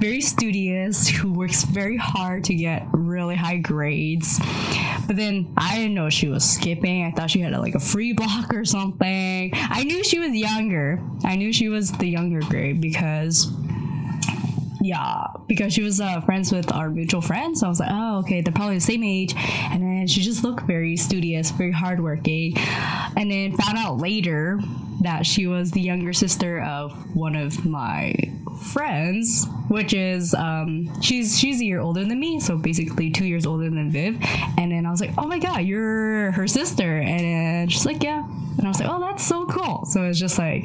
very 0.00 0.20
studious, 0.20 1.06
who 1.08 1.32
works 1.32 1.62
very 1.62 1.96
hard 1.96 2.42
to 2.44 2.54
get 2.54 2.86
really 2.92 3.36
high 3.36 3.58
grades. 3.58 4.40
But 5.06 5.16
then 5.16 5.52
I 5.56 5.76
didn't 5.76 5.94
know 5.94 6.10
she 6.10 6.28
was 6.28 6.48
skipping. 6.48 7.04
I 7.04 7.10
thought 7.10 7.30
she 7.30 7.40
had 7.40 7.52
like 7.52 7.74
a 7.74 7.80
free 7.80 8.12
block 8.12 8.54
or 8.54 8.64
something. 8.64 9.50
I 9.54 9.84
knew 9.84 10.04
she 10.04 10.18
was 10.18 10.30
younger. 10.30 11.00
I 11.24 11.36
knew 11.36 11.52
she 11.52 11.68
was 11.68 11.92
the 11.92 12.06
younger 12.06 12.40
grade 12.40 12.80
because 12.80 13.50
yeah, 14.86 15.26
because 15.48 15.72
she 15.72 15.82
was 15.82 16.00
uh, 16.00 16.20
friends 16.20 16.52
with 16.52 16.72
our 16.72 16.90
mutual 16.90 17.20
friend. 17.20 17.58
So 17.58 17.66
I 17.66 17.68
was 17.68 17.80
like, 17.80 17.90
oh, 17.90 18.18
okay, 18.20 18.40
they're 18.40 18.54
probably 18.54 18.76
the 18.76 18.80
same 18.80 19.02
age. 19.02 19.34
And 19.36 19.82
then 19.82 20.06
she 20.06 20.20
just 20.20 20.44
looked 20.44 20.62
very 20.62 20.96
studious, 20.96 21.50
very 21.50 21.72
hardworking. 21.72 22.56
And 22.56 23.30
then 23.30 23.56
found 23.56 23.78
out 23.78 23.98
later 23.98 24.60
that 25.00 25.26
she 25.26 25.48
was 25.48 25.72
the 25.72 25.80
younger 25.80 26.12
sister 26.12 26.62
of 26.62 27.16
one 27.16 27.34
of 27.34 27.66
my 27.66 28.14
friends, 28.72 29.46
which 29.68 29.92
is 29.92 30.34
um, 30.34 30.88
she's 31.02 31.36
she's 31.36 31.60
a 31.60 31.64
year 31.64 31.80
older 31.80 32.04
than 32.04 32.20
me, 32.20 32.38
so 32.38 32.56
basically 32.56 33.10
two 33.10 33.24
years 33.24 33.44
older 33.44 33.68
than 33.68 33.90
Viv. 33.90 34.18
And 34.56 34.70
then 34.70 34.86
I 34.86 34.90
was 34.90 35.00
like, 35.00 35.12
oh 35.18 35.26
my 35.26 35.40
god, 35.40 35.64
you're 35.64 36.30
her 36.30 36.46
sister. 36.46 37.00
And 37.00 37.70
she's 37.72 37.84
like, 37.84 38.04
yeah. 38.04 38.24
And 38.24 38.64
I 38.64 38.68
was 38.68 38.80
like, 38.80 38.88
oh, 38.88 39.00
that's 39.00 39.26
so 39.26 39.46
cool. 39.46 39.84
So 39.84 40.04
it's 40.04 40.18
just 40.18 40.38
like 40.38 40.64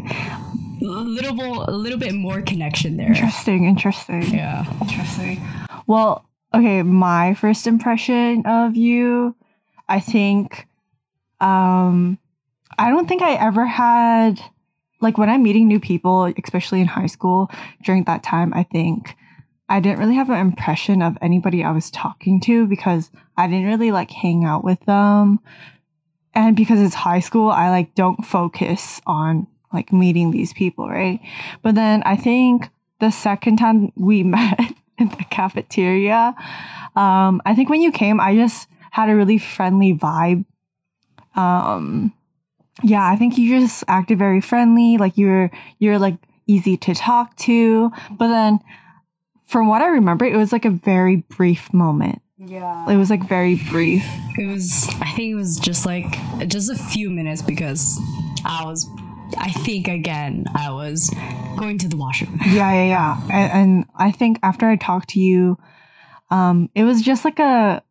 little, 0.82 1.70
a 1.70 1.72
little 1.72 2.00
bit 2.00 2.14
more 2.14 2.42
connection 2.42 2.98
there. 2.98 3.08
Interesting, 3.08 3.66
interesting. 3.66 4.24
Yeah. 4.34 4.66
Interesting. 4.82 5.42
Well, 5.88 6.26
okay, 6.54 6.82
my 6.84 7.34
first 7.34 7.68
impression 7.68 8.46
of 8.46 8.76
you, 8.76 9.36
I 9.88 10.00
think 10.00 10.68
um 11.40 12.18
I 12.78 12.90
don't 12.90 13.08
think 13.08 13.22
I 13.22 13.34
ever 13.36 13.66
had 13.66 14.40
like 15.02 15.18
when 15.18 15.30
I'm 15.30 15.44
meeting 15.44 15.68
new 15.68 15.80
people, 15.80 16.32
especially 16.44 16.82
in 16.82 16.88
high 16.88 17.08
school, 17.08 17.50
during 17.84 18.04
that 18.06 18.24
time, 18.24 18.54
I 18.54 18.64
think 18.64 19.16
I 19.68 19.80
didn't 19.80 20.00
really 20.00 20.16
have 20.16 20.30
an 20.30 20.40
impression 20.40 21.02
of 21.02 21.18
anybody 21.22 21.64
I 21.64 21.72
was 21.72 21.90
talking 21.90 22.40
to 22.42 22.68
because 22.68 23.10
I 23.38 23.48
didn't 23.48 23.68
really 23.68 23.92
like 23.92 24.12
hang 24.12 24.46
out 24.46 24.64
with 24.64 24.80
them. 24.82 25.40
And 26.34 26.56
because 26.56 26.80
it's 26.80 26.96
high 26.96 27.20
school, 27.20 27.50
I 27.50 27.70
like 27.70 27.96
don't 27.96 28.26
focus 28.26 29.02
on 29.06 29.48
like 29.74 29.94
meeting 29.94 30.32
these 30.32 30.54
people, 30.54 30.88
right? 30.90 31.20
But 31.62 31.75
then 31.75 32.04
I 32.04 32.16
think 32.16 32.70
the 33.00 33.12
second 33.12 33.58
time 33.58 33.92
we 33.96 34.24
met 34.38 34.60
in 34.98 35.10
the 35.10 35.25
cafeteria, 35.30 36.36
um, 36.96 37.42
I 37.46 37.56
think 37.56 37.70
when 37.70 37.82
you 37.82 37.92
came, 37.92 38.20
I 38.20 38.36
just 38.36 38.68
had 38.92 39.10
a 39.10 39.16
really 39.16 39.38
friendly 39.38 39.94
vibe. 39.94 40.46
Um, 41.36 42.13
yeah, 42.84 43.06
I 43.06 43.16
think 43.16 43.38
you 43.38 43.60
just 43.60 43.84
acted 43.88 44.18
very 44.18 44.42
friendly, 44.42 44.98
like 44.98 45.18
you're 45.18 45.51
you're 45.80 46.00
like 46.00 46.18
easy 46.48 46.78
to 46.78 46.94
talk 46.94 47.36
to. 47.38 47.92
But 48.12 48.28
then, 48.28 48.60
from 49.46 49.68
what 49.68 49.82
I 49.82 49.88
remember, 49.88 50.25
it 50.25 50.36
was 50.36 50.51
like 50.51 50.66
a 50.66 50.70
very 50.70 51.18
brief 51.18 51.74
moment. 51.74 52.22
Yeah. 52.44 52.90
It 52.90 52.98
was 52.98 53.10
like 53.10 53.28
very 53.28 53.56
brief. 53.70 54.04
It 54.38 54.48
was, 54.48 54.88
I 55.00 55.12
think 55.12 55.32
it 55.32 55.36
was 55.36 55.58
just 55.58 55.86
like, 55.86 56.18
just 56.48 56.72
a 56.72 56.75
few 56.75 57.10
minutes 57.10 57.42
because 57.42 58.00
I 58.44 58.66
was, 58.66 58.90
I 59.38 59.52
think 59.52 59.88
again, 59.88 60.46
I 60.56 60.72
was 60.72 61.14
going 61.58 61.78
to 61.80 61.88
the 61.88 61.98
washroom. 61.98 62.40
Yeah, 62.46 62.72
yeah, 62.74 62.86
yeah. 62.86 63.22
And, 63.32 63.52
and 63.52 63.86
I 63.96 64.12
think 64.12 64.40
after 64.44 64.68
I 64.68 64.76
talked 64.76 65.10
to 65.10 65.20
you, 65.20 65.58
um, 66.30 66.70
it 66.76 66.84
was 66.84 67.02
just 67.02 67.26
like 67.26 67.40
a, 67.40 67.84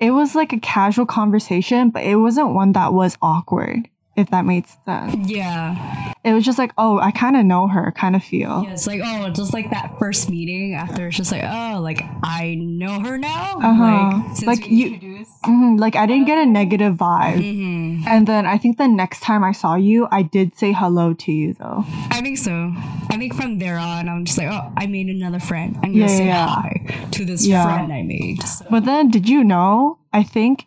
it 0.00 0.10
was 0.10 0.34
like 0.34 0.52
a 0.52 0.58
casual 0.60 1.06
conversation, 1.06 1.90
but 1.90 2.04
it 2.04 2.16
wasn't 2.16 2.54
one 2.54 2.72
that 2.72 2.92
was 2.92 3.16
awkward. 3.22 3.88
If 4.16 4.30
that 4.30 4.44
makes 4.44 4.76
sense, 4.84 5.28
Yeah. 5.28 6.12
it 6.22 6.32
was 6.34 6.44
just 6.44 6.56
like, 6.56 6.72
oh, 6.78 6.98
I 7.00 7.10
kind 7.10 7.36
of 7.36 7.44
know 7.44 7.66
her, 7.66 7.90
kind 7.92 8.14
of 8.14 8.22
feel. 8.22 8.62
Yeah, 8.64 8.70
it's 8.72 8.86
like, 8.86 9.00
oh, 9.04 9.28
just 9.30 9.52
like 9.52 9.70
that 9.70 9.98
first 9.98 10.30
meeting 10.30 10.74
after 10.74 11.08
it's 11.08 11.16
just 11.16 11.32
like, 11.32 11.42
oh, 11.44 11.80
like 11.80 12.00
I 12.22 12.54
know 12.60 13.00
her 13.00 13.18
now. 13.18 13.58
Uh-huh. 13.60 14.22
Like, 14.46 14.60
Like 14.60 14.70
you, 14.70 15.24
mhm, 15.44 15.80
like 15.80 15.96
I 15.96 16.06
didn't 16.06 16.26
get 16.26 16.38
a 16.38 16.46
negative 16.46 16.94
vibe. 16.94 17.38
Mhm. 17.42 18.06
And 18.06 18.26
then 18.28 18.46
I 18.46 18.56
think 18.56 18.78
the 18.78 18.86
next 18.86 19.20
time 19.20 19.42
I 19.42 19.50
saw 19.52 19.74
you, 19.74 20.06
I 20.12 20.22
did 20.22 20.56
say 20.56 20.72
hello 20.72 21.12
to 21.14 21.32
you 21.32 21.54
though. 21.54 21.84
I 22.10 22.20
think 22.20 22.38
so. 22.38 22.72
I 23.10 23.16
think 23.18 23.34
from 23.34 23.58
there 23.58 23.78
on, 23.78 24.08
I'm 24.08 24.24
just 24.24 24.38
like, 24.38 24.48
oh, 24.48 24.72
I 24.76 24.86
made 24.86 25.08
another 25.08 25.40
friend. 25.40 25.76
I'm 25.82 25.92
gonna 25.92 26.08
say 26.08 26.26
yeah, 26.26 26.46
yeah. 26.46 26.48
hi 26.48 27.06
to 27.10 27.24
this 27.24 27.44
Yeah. 27.46 27.64
friend 27.64 27.92
I 27.92 28.02
made. 28.02 28.42
So- 28.44 28.64
But 28.70 28.84
then 28.84 29.10
did 29.10 29.28
you 29.28 29.42
know? 29.42 29.98
I 30.12 30.22
think 30.22 30.66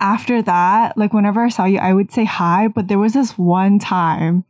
after 0.00 0.42
that, 0.42 0.96
like 0.96 1.12
whenever 1.12 1.42
I 1.44 1.48
saw 1.48 1.64
you, 1.64 1.78
I 1.78 1.92
would 1.92 2.12
say 2.12 2.24
hi, 2.24 2.68
but 2.68 2.88
there 2.88 2.98
was 2.98 3.14
this 3.14 3.38
one 3.38 3.78
time 3.78 4.44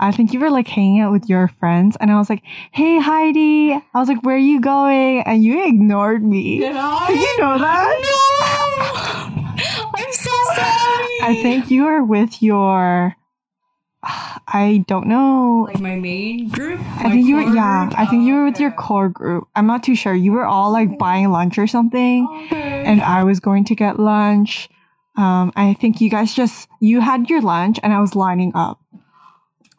I 0.00 0.12
think 0.12 0.32
you 0.32 0.40
were 0.40 0.50
like 0.50 0.68
hanging 0.68 1.00
out 1.00 1.10
with 1.12 1.28
your 1.28 1.48
friends 1.48 1.96
and 2.00 2.10
I 2.10 2.18
was 2.18 2.30
like, 2.30 2.42
"Hey 2.70 3.00
Heidi." 3.00 3.72
I 3.72 3.98
was 3.98 4.08
like, 4.08 4.22
"Where 4.22 4.36
are 4.36 4.38
you 4.38 4.60
going?" 4.60 5.22
And 5.22 5.42
you 5.42 5.66
ignored 5.66 6.24
me. 6.24 6.60
Did 6.60 6.76
I? 6.76 7.06
Did 7.08 7.20
you 7.20 7.38
know 7.40 7.58
that? 7.58 8.00
No. 8.02 9.88
I'm 9.94 10.12
so 10.12 10.30
sorry. 10.54 11.18
I 11.22 11.40
think 11.42 11.70
you 11.70 11.84
were 11.84 12.04
with 12.04 12.40
your 12.40 13.16
I 14.50 14.84
don't 14.86 15.08
know. 15.08 15.66
like 15.68 15.80
my 15.80 15.96
main 15.96 16.48
group. 16.48 16.80
I 16.98 17.10
think 17.10 17.26
you 17.26 17.34
were 17.34 17.54
yeah, 17.54 17.90
I 17.96 18.06
think 18.06 18.24
you 18.24 18.34
were 18.36 18.44
with 18.44 18.60
your 18.60 18.70
core 18.70 19.08
group. 19.08 19.48
I'm 19.56 19.66
not 19.66 19.82
too 19.82 19.96
sure. 19.96 20.14
You 20.14 20.30
were 20.32 20.44
all 20.44 20.70
like 20.70 20.96
buying 20.98 21.30
lunch 21.30 21.58
or 21.58 21.66
something. 21.66 22.48
and 22.52 23.02
I 23.02 23.24
was 23.24 23.40
going 23.40 23.64
to 23.64 23.74
get 23.74 23.98
lunch. 23.98 24.68
Um, 25.18 25.52
I 25.56 25.74
think 25.74 26.00
you 26.00 26.08
guys 26.08 26.32
just 26.32 26.68
you 26.80 27.00
had 27.00 27.28
your 27.28 27.42
lunch 27.42 27.78
and 27.82 27.92
I 27.92 28.00
was 28.00 28.14
lining 28.14 28.52
up. 28.54 28.80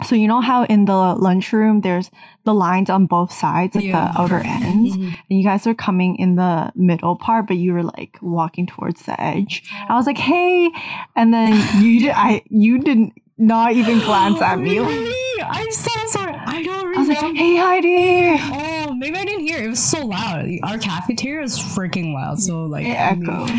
So 0.06 0.16
you 0.16 0.28
know 0.28 0.40
how 0.42 0.64
in 0.64 0.86
the 0.86 0.96
lunchroom 1.16 1.82
there's 1.82 2.10
the 2.46 2.54
lines 2.54 2.90
on 2.90 3.06
both 3.06 3.32
sides, 3.34 3.76
at 3.76 3.84
Yeah. 3.84 3.92
the 4.14 4.22
outer 4.22 4.40
ends, 4.46 4.96
Mhm. 4.96 5.04
and 5.30 5.40
you 5.40 5.44
guys 5.44 5.66
were 5.66 5.74
coming 5.74 6.16
in 6.16 6.36
the 6.36 6.72
middle 6.76 7.16
part, 7.18 7.48
but 7.48 7.58
you 7.58 7.74
were 7.74 7.84
like 7.84 8.18
walking 8.22 8.66
towards 8.66 9.02
the 9.04 9.20
edge. 9.20 9.64
I 9.90 9.96
was 9.96 10.06
like, 10.08 10.18
"Hey," 10.18 10.72
and 11.18 11.34
then 11.34 11.52
you 11.84 12.00
did. 12.00 12.14
I 12.16 12.42
you 12.50 12.80
didn't 12.80 13.12
not 13.38 13.74
even 13.74 14.00
glance 14.00 14.42
at 14.42 14.60
me. 14.60 14.80
Really? 14.80 15.16
I'm 15.42 15.72
so 15.72 15.92
sorry. 16.08 16.36
I 16.36 16.64
don't 16.64 16.86
really. 16.86 16.98
I 16.98 17.00
was 17.00 17.08
remember. 17.10 17.28
like, 17.28 17.38
"Hey, 17.38 17.56
Heidi." 17.58 18.42
Oh, 18.54 18.79
maybe 19.00 19.18
I 19.18 19.26
didn't 19.26 19.46
hear. 19.46 19.64
It 19.64 19.70
was 19.70 19.82
so 19.82 20.06
loud. 20.06 20.48
Our 20.64 20.78
cafeteria 20.78 21.44
is 21.44 21.58
freaking 21.58 22.14
loud. 22.14 22.40
So 22.40 22.66
like, 22.66 22.86
It 22.86 22.90
echoes. 22.90 23.50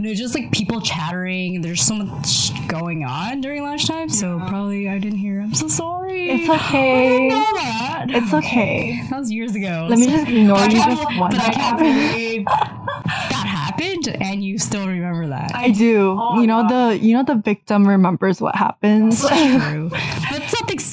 No, 0.00 0.14
just 0.14 0.34
like 0.34 0.50
people 0.50 0.80
chattering. 0.80 1.60
There's 1.60 1.82
so 1.82 1.94
much 1.94 2.50
going 2.66 3.04
on 3.04 3.42
during 3.42 3.62
lunchtime. 3.62 4.08
So 4.08 4.38
probably 4.48 4.88
I 4.88 4.98
didn't 4.98 5.18
hear. 5.18 5.40
I'm 5.40 5.54
so 5.54 5.68
sorry. 5.68 6.30
It's 6.30 6.48
okay. 6.48 6.52
I 6.52 6.56
okay. 6.56 7.08
didn't 7.08 7.28
know 7.28 7.52
that. 7.54 8.06
It's 8.08 8.34
okay. 8.34 9.02
That 9.10 9.18
was 9.18 9.30
years 9.30 9.54
ago. 9.54 9.86
Let 9.90 9.98
me 9.98 10.06
just 10.06 10.28
ignore 10.28 10.58
you 10.60 10.70
just 10.70 11.18
one 11.18 11.30
but 11.30 11.40
I 11.40 11.50
can't 11.52 11.78
believe 11.78 12.46
that 12.46 13.46
happened, 13.46 14.08
and 14.20 14.42
you 14.42 14.58
still 14.58 14.86
remember 14.86 15.28
that. 15.28 15.52
I 15.54 15.70
do. 15.70 16.16
Oh, 16.18 16.40
you 16.40 16.46
know 16.46 16.66
the 16.66 16.98
you 16.98 17.14
know 17.14 17.22
the 17.22 17.36
victim 17.36 17.86
remembers 17.86 18.40
what 18.40 18.54
happens. 18.54 19.22
That's 19.22 19.64
true. 19.70 19.90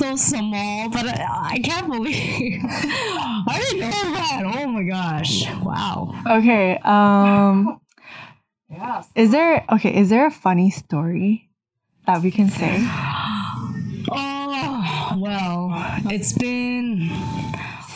So 0.07 0.15
small, 0.15 0.89
but 0.89 1.05
I, 1.05 1.49
I 1.55 1.59
can't 1.59 1.87
believe 1.91 2.61
I 2.65 3.59
didn't 3.59 3.79
know 3.81 3.89
that. 3.89 4.41
Oh 4.55 4.67
my 4.67 4.83
gosh! 4.83 5.45
Wow. 5.61 6.15
okay. 6.25 6.77
Um. 6.77 7.81
Yeah. 8.69 9.01
Is 9.15 9.31
there 9.31 9.65
okay? 9.71 9.95
Is 9.95 10.09
there 10.09 10.25
a 10.27 10.31
funny 10.31 10.71
story 10.71 11.49
that 12.05 12.21
we 12.21 12.31
can 12.31 12.49
say? 12.49 12.79
Oh, 14.09 15.17
Well, 15.17 15.71
it's 16.05 16.31
been 16.31 17.09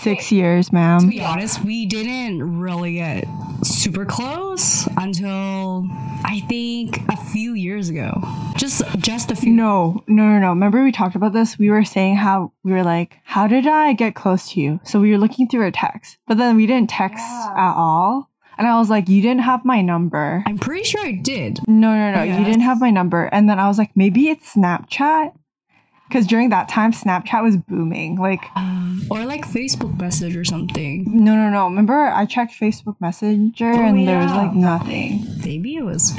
Six 0.02 0.32
years, 0.32 0.72
ma'am. 0.74 1.02
to 1.02 1.08
be 1.08 1.22
honest, 1.22 1.64
we 1.64 1.86
didn't 1.86 2.60
really 2.60 2.96
get 2.96 3.26
super 3.64 4.04
close 4.06 4.88
until 4.98 5.88
I 6.26 6.44
think 6.50 7.00
a 7.10 7.16
few 7.18 7.54
years 7.54 7.90
ago. 7.90 8.12
Just 8.58 8.82
just 8.98 9.32
a 9.32 9.36
few. 9.36 9.52
No, 9.54 10.04
no, 10.08 10.24
no, 10.28 10.40
no. 10.40 10.50
Remember 10.50 10.84
we 10.84 10.92
talked 10.92 11.16
about 11.16 11.34
this? 11.34 11.60
We 11.60 11.70
were 11.70 11.84
saying 11.84 12.16
how 12.16 12.52
we 12.64 12.72
were 12.72 12.84
like, 12.84 13.18
how 13.24 13.48
did 13.48 13.68
I 13.68 13.94
get 13.94 14.16
close 14.16 14.52
to 14.54 14.60
you? 14.60 14.80
So 14.84 15.00
we 15.00 15.12
were 15.12 15.18
looking 15.20 15.48
through 15.48 15.62
our 15.64 15.72
text, 15.72 16.18
but 16.28 16.38
then 16.38 16.56
we 16.56 16.66
didn't 16.66 16.90
text 16.90 17.24
Yeah. 17.24 17.54
at 17.56 17.74
all. 17.76 18.28
And 18.58 18.68
I 18.68 18.78
was 18.80 18.90
like, 18.90 19.10
you 19.10 19.22
didn't 19.22 19.42
have 19.42 19.66
my 19.66 19.82
number. 19.82 20.44
I'm 20.46 20.60
pretty 20.60 20.84
sure 20.84 21.04
I 21.04 21.14
did. 21.14 21.60
No, 21.68 21.94
no, 21.96 22.16
no. 22.16 22.24
You 22.24 22.44
didn't 22.46 22.62
have 22.62 22.80
my 22.80 22.92
number. 22.92 23.26
And 23.26 23.50
then 23.50 23.58
I 23.60 23.68
was 23.68 23.78
like, 23.80 23.92
maybe 23.96 24.30
it's 24.30 24.54
Snapchat. 24.56 25.34
Because 26.12 26.28
during 26.28 26.50
that 26.50 26.68
time, 26.68 26.92
Snapchat 26.92 27.42
was 27.42 27.56
booming. 27.56 28.18
Like, 28.18 28.44
Um, 28.58 29.02
or 29.10 29.24
like 29.24 29.46
Facebook 29.48 29.98
message 29.98 30.36
or 30.36 30.44
something. 30.44 31.06
no, 31.08 31.36
no, 31.36 31.50
no. 31.50 31.64
Remember, 31.70 31.98
I 32.08 32.26
checked 32.26 32.52
Facebook 32.60 33.00
Messenger 33.00 33.72
Oh, 33.72 33.86
and 33.86 34.06
there 34.06 34.20
was 34.20 34.32
like 34.34 34.54
nothing. 34.54 35.26
Maybe 35.46 35.76
it 35.78 35.86
was 35.86 36.12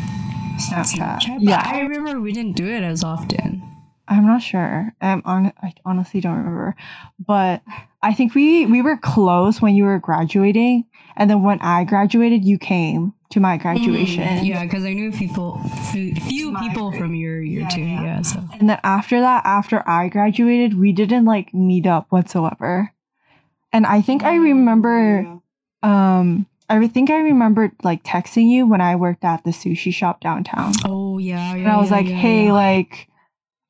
Snapchat. 0.56 1.20
Snapchat. 1.20 1.36
Yeah. 1.40 1.62
I 1.64 1.80
remember 1.80 2.20
we 2.20 2.32
didn't 2.32 2.56
do 2.56 2.66
it 2.66 2.82
as 2.82 3.04
often. 3.04 3.62
I'm 4.08 4.26
not 4.26 4.42
sure. 4.42 4.94
I'm 5.02 5.20
on. 5.26 5.52
I 5.62 5.72
honestly 5.84 6.20
don't 6.22 6.36
remember, 6.38 6.74
but 7.24 7.62
I 8.02 8.14
think 8.14 8.34
we 8.34 8.66
we 8.66 8.82
were 8.82 8.96
close 8.96 9.60
when 9.62 9.74
you 9.74 9.84
were 9.84 9.98
graduating, 9.98 10.84
and 11.16 11.30
then 11.30 11.42
when 11.42 11.60
I 11.60 11.84
graduated, 11.84 12.44
you 12.44 12.58
came 12.58 13.12
to 13.30 13.40
my 13.40 13.56
graduation. 13.56 14.24
Mm, 14.24 14.44
yeah, 14.46 14.64
because 14.64 14.84
I 14.84 14.92
knew 14.92 15.10
people, 15.12 15.58
few, 15.92 16.14
few 16.16 16.56
people 16.58 16.90
grade. 16.90 17.00
from 17.00 17.14
your 17.14 17.40
year 17.40 17.60
Yeah, 17.62 17.68
too. 17.68 17.80
yeah. 17.80 18.02
Yeah, 18.02 18.22
so 18.22 18.40
And 18.60 18.68
then 18.68 18.78
after 18.84 19.20
that, 19.20 19.46
after 19.46 19.88
I 19.88 20.08
graduated, 20.08 20.78
we 20.78 20.92
didn't 20.92 21.24
like 21.24 21.54
meet 21.54 21.86
up 21.86 22.06
whatsoever. 22.10 22.92
And 23.72 23.86
I 23.86 24.02
think 24.02 24.22
I 24.22 24.34
remember. 24.36 25.38
Um, 25.82 26.46
I 26.68 26.86
think 26.88 27.10
I 27.10 27.18
remembered 27.18 27.72
like 27.82 28.02
texting 28.04 28.48
you 28.50 28.66
when 28.66 28.80
I 28.80 28.96
worked 28.96 29.24
at 29.24 29.44
the 29.44 29.50
sushi 29.50 29.92
shop 29.92 30.20
downtown. 30.20 30.72
oh 30.84 31.18
yeah, 31.18 31.54
yeah. 31.54 31.62
and 31.62 31.68
I 31.68 31.76
was 31.76 31.90
yeah, 31.90 31.96
like, 31.96 32.08
yeah, 32.08 32.14
"Hey, 32.16 32.46
yeah. 32.46 32.52
like, 32.52 33.08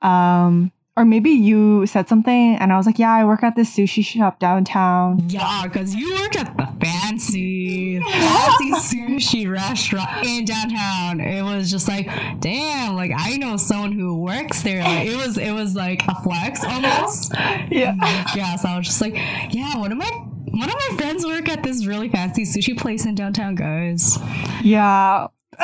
um, 0.03 0.71
or 0.97 1.05
maybe 1.05 1.31
you 1.31 1.87
said 1.87 2.09
something, 2.09 2.57
and 2.57 2.73
I 2.73 2.77
was 2.77 2.87
like, 2.87 2.99
"Yeah, 2.99 3.13
I 3.13 3.25
work 3.25 3.43
at 3.43 3.57
this 3.57 3.75
sushi 3.75 4.05
shop 4.05 4.39
downtown." 4.39 5.25
Yeah, 5.29 5.63
because 5.65 5.95
you 5.95 6.13
work 6.15 6.37
at 6.37 6.57
the 6.57 6.69
fancy, 6.85 8.01
fancy 8.03 8.73
sushi 8.73 9.51
restaurant 9.51 10.27
in 10.27 10.45
downtown. 10.45 11.21
It 11.21 11.43
was 11.43 11.71
just 11.71 11.89
like, 11.89 12.07
damn, 12.41 12.95
like 12.97 13.13
I 13.17 13.37
know 13.37 13.57
someone 13.57 13.93
who 13.93 14.21
works 14.21 14.63
there. 14.63 14.83
Like 14.83 15.09
it 15.09 15.17
was, 15.17 15.39
it 15.39 15.53
was 15.53 15.75
like 15.75 16.03
a 16.09 16.15
flex 16.23 16.65
almost. 16.65 17.33
Yeah, 17.71 17.95
Yeah, 18.37 18.57
so 18.57 18.69
I 18.69 18.77
was 18.79 18.87
just 18.87 19.01
like, 19.01 19.15
yeah, 19.51 19.77
one 19.79 19.93
of 19.93 19.99
my 19.99 20.07
one 20.11 20.69
of 20.69 20.75
my 20.91 20.97
friends 20.99 21.25
work 21.25 21.49
at 21.49 21.63
this 21.63 21.87
really 21.87 22.09
fancy 22.11 22.45
sushi 22.45 22.77
place 22.79 23.07
in 23.07 23.15
downtown, 23.15 23.55
guys. 23.55 24.19
yeah, 24.63 25.29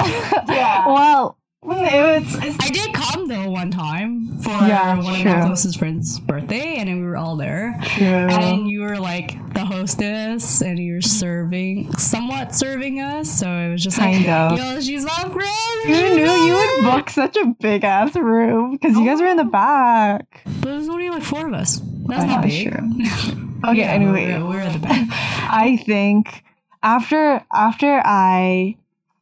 Yeah. 0.49 0.87
well, 0.87 1.38
it 1.62 2.25
was. 2.25 2.57
I 2.61 2.69
did 2.71 2.95
come 2.95 3.27
though 3.29 3.50
one 3.50 3.71
time 3.71 4.38
for 4.38 4.50
Yeah, 4.50 4.97
one 5.03 5.15
of 5.21 5.25
my 5.25 5.41
closest 5.47 5.79
friends' 5.79 6.21
birthday, 6.21 6.77
and 6.77 6.88
then 6.88 7.00
we 7.00 7.07
were 7.07 7.17
all 7.17 7.37
there. 7.37 7.79
True. 7.83 8.07
And 8.07 8.69
you 8.69 8.83
were 8.83 8.97
like 8.99 9.37
the 9.55 9.65
hostess, 9.65 10.61
and 10.62 10.79
you 10.79 10.95
were 10.95 11.00
serving, 11.03 11.93
somewhat 11.97 12.55
serving 12.55 13.00
us. 13.00 13.31
So 13.31 13.50
it 13.50 13.71
was 13.73 13.83
just 13.83 13.99
like, 13.99 14.25
Kind 14.25 14.29
of. 14.29 14.59
yo, 14.59 14.81
she's 14.81 15.05
my 15.05 15.29
friend. 15.33 15.88
You 15.88 16.15
knew 16.25 16.33
you 16.47 16.55
would 16.55 16.85
book 16.93 17.11
such 17.11 17.37
a 17.37 17.47
big 17.61 17.85
ass 17.85 18.15
room 18.15 18.73
because 18.73 18.97
you 18.97 19.05
guys 19.05 19.21
were 19.21 19.27
in 19.29 19.37
the 19.37 19.43
oh. 19.45 19.50
back. 19.50 20.43
But 20.61 20.71
it 20.71 20.77
was 20.77 20.88
only 20.88 21.11
like 21.11 21.23
four 21.23 21.47
of 21.49 21.55
us. 21.55 21.81
That's 22.07 22.23
Oh, 22.25 22.27
not 22.27 22.43
big. 22.45 22.73
Okay, 23.65 23.79
Yeah, 23.81 23.91
anyway, 23.91 24.38
we're, 24.41 24.47
we're 24.50 24.61
at 24.61 24.73
the 24.73 24.79
back. 24.79 25.05
I 25.11 25.83
think 25.85 26.45
after 26.85 27.45
after 27.53 28.00
I 28.05 28.77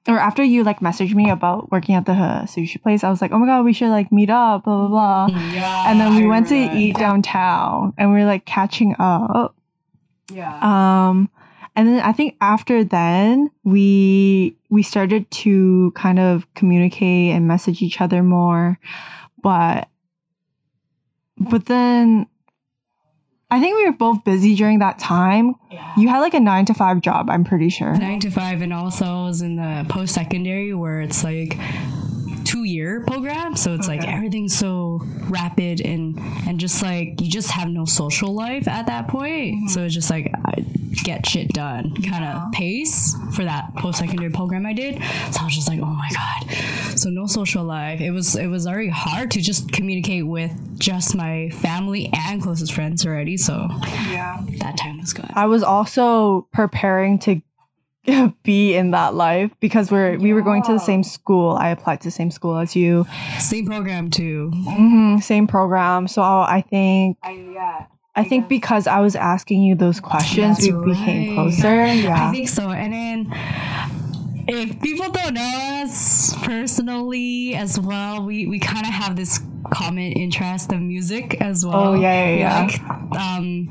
or 0.08 0.18
after 0.18 0.42
you 0.42 0.64
like 0.64 0.80
messaged 0.80 1.14
me 1.14 1.30
about 1.30 1.70
working 1.70 1.94
at 1.94 2.06
the 2.06 2.12
uh, 2.12 2.42
sushi 2.44 2.80
place, 2.82 3.04
I 3.04 3.10
was 3.10 3.20
like, 3.20 3.32
oh 3.32 3.38
my 3.38 3.46
god, 3.46 3.64
we 3.64 3.72
should 3.72 3.90
like 3.90 4.12
meet 4.12 4.30
up, 4.30 4.64
blah 4.64 4.88
blah 4.88 5.26
blah. 5.26 5.38
Yeah, 5.52 5.84
And 5.88 6.00
then 6.00 6.16
we 6.16 6.24
I 6.24 6.26
went 6.26 6.48
to 6.48 6.54
remember 6.54 6.76
eat 6.76 6.96
downtown, 6.96 7.92
and 7.98 8.12
we 8.12 8.20
were 8.20 8.26
like 8.26 8.44
catching 8.44 8.94
up. 8.98 9.54
Yeah. 10.32 10.58
Um, 10.60 11.30
and 11.74 11.88
then 11.88 12.00
I 12.00 12.12
think 12.12 12.36
after 12.40 12.84
then 12.84 13.50
we 13.64 14.56
we 14.70 14.82
started 14.82 15.30
to 15.30 15.92
kind 15.94 16.18
of 16.18 16.52
communicate 16.54 17.32
and 17.34 17.46
message 17.46 17.82
each 17.82 18.00
other 18.00 18.22
more, 18.22 18.78
but 19.42 19.88
but 21.38 21.66
then 21.66 22.26
I 23.48 23.60
think 23.60 23.76
we 23.76 23.86
were 23.86 23.92
both 23.92 24.24
busy 24.24 24.56
during 24.56 24.80
that 24.80 24.98
time. 24.98 25.54
yeah. 25.70 25.92
You 25.96 26.08
had 26.08 26.20
like 26.20 26.34
a 26.34 26.40
nine 26.40 26.64
to 26.66 26.74
five 26.74 27.00
job, 27.00 27.30
I'm 27.30 27.44
pretty 27.44 27.68
sure. 27.68 27.96
nine 27.96 28.18
to 28.20 28.30
five, 28.30 28.60
and 28.60 28.72
also 28.72 29.04
I 29.04 29.26
was 29.26 29.40
in 29.40 29.56
the 29.56 29.86
post 29.88 30.14
secondary 30.14 30.74
where 30.74 31.00
it's 31.00 31.22
like 31.22 31.56
two 32.44 32.64
year 32.64 33.04
program, 33.06 33.54
so 33.54 33.74
it's 33.74 33.86
like 33.86 34.06
everything's 34.06 34.56
so 34.56 35.00
rapid 35.28 35.80
and 35.80 36.18
and 36.46 36.58
just 36.58 36.82
like 36.82 37.20
you 37.20 37.30
just 37.30 37.50
have 37.52 37.68
no 37.68 37.84
social 37.84 38.34
life 38.34 38.66
at 38.66 38.86
that 38.86 39.06
point. 39.08 39.54
Mm-hmm. 39.54 39.68
So 39.68 39.84
it's 39.84 39.94
just 39.94 40.10
like 40.10 40.32
I 40.44 40.64
get 41.04 41.26
shit 41.26 41.48
done 41.48 41.92
kind 42.02 42.24
of 42.24 42.52
pace 42.52 43.14
for 43.34 43.44
that 43.44 43.74
post 43.76 43.98
secondary 43.98 44.30
program 44.30 44.66
I 44.66 44.72
did. 44.72 44.94
So 45.32 45.40
I 45.40 45.44
was 45.44 45.54
just 45.54 45.68
like, 45.68 45.80
oh 45.80 45.84
my 45.86 46.08
god, 46.14 46.98
so 46.98 47.08
no 47.10 47.26
social 47.26 47.64
life. 47.64 48.00
It 48.00 48.10
was 48.10 48.36
it 48.36 48.46
was 48.48 48.64
very 48.64 48.88
hard 48.88 49.30
to 49.32 49.40
just 49.40 49.72
communicate 49.72 50.26
with 50.26 50.52
just 50.78 51.14
my 51.14 51.50
family 51.50 52.10
and 52.14 52.42
closest 52.42 52.72
friends 52.72 53.06
already. 53.06 53.36
So 53.36 53.68
Yeah. 54.10 54.42
that 54.58 54.76
time 54.78 55.00
was 55.00 55.12
good. 55.12 55.30
I 55.34 55.46
was 55.46 55.62
also 55.62 56.48
preparing 56.52 57.18
to 57.20 57.40
be 58.44 58.74
in 58.74 58.92
that 58.92 59.14
life 59.14 59.50
because 59.60 59.90
we're 59.90 60.16
we 60.18 60.32
were 60.32 60.42
going 60.42 60.62
to 60.62 60.72
the 60.72 60.78
same 60.78 61.02
school. 61.02 61.50
I 61.56 61.70
applied 61.70 62.00
to 62.02 62.06
the 62.08 62.12
same 62.12 62.30
school 62.30 62.56
as 62.56 62.76
you. 62.76 63.04
Same 63.40 63.66
program 63.66 64.10
too. 64.10 64.50
hmm 64.54 65.18
same 65.18 65.46
program. 65.48 66.06
So 66.06 66.22
I 66.22 66.64
think 66.68 67.18
I 67.22 67.32
yeah. 67.32 67.86
I 68.16 68.24
think 68.24 68.48
because 68.48 68.86
I 68.86 69.00
was 69.00 69.14
asking 69.14 69.62
you 69.62 69.74
those 69.74 70.00
questions, 70.00 70.58
That's 70.58 70.70
we 70.72 70.92
became 70.94 71.34
closer. 71.34 71.84
Yeah. 71.86 72.28
I 72.28 72.32
think 72.32 72.48
so. 72.48 72.70
And 72.70 72.92
then 72.92 73.32
if 74.48 74.80
people 74.80 75.10
don't 75.10 75.34
know 75.34 75.82
us 75.82 76.34
personally 76.42 77.54
as 77.54 77.78
well, 77.78 78.22
we, 78.24 78.46
we 78.46 78.58
kind 78.58 78.86
of 78.86 78.92
have 78.92 79.16
this 79.16 79.38
common 79.70 80.12
interest 80.12 80.72
of 80.72 80.80
music 80.80 81.40
as 81.40 81.64
well. 81.64 81.76
Oh, 81.76 81.94
yeah, 81.94 82.28
yeah, 82.28 82.36
yeah. 82.36 82.66
Like, 83.10 83.20
um, 83.20 83.68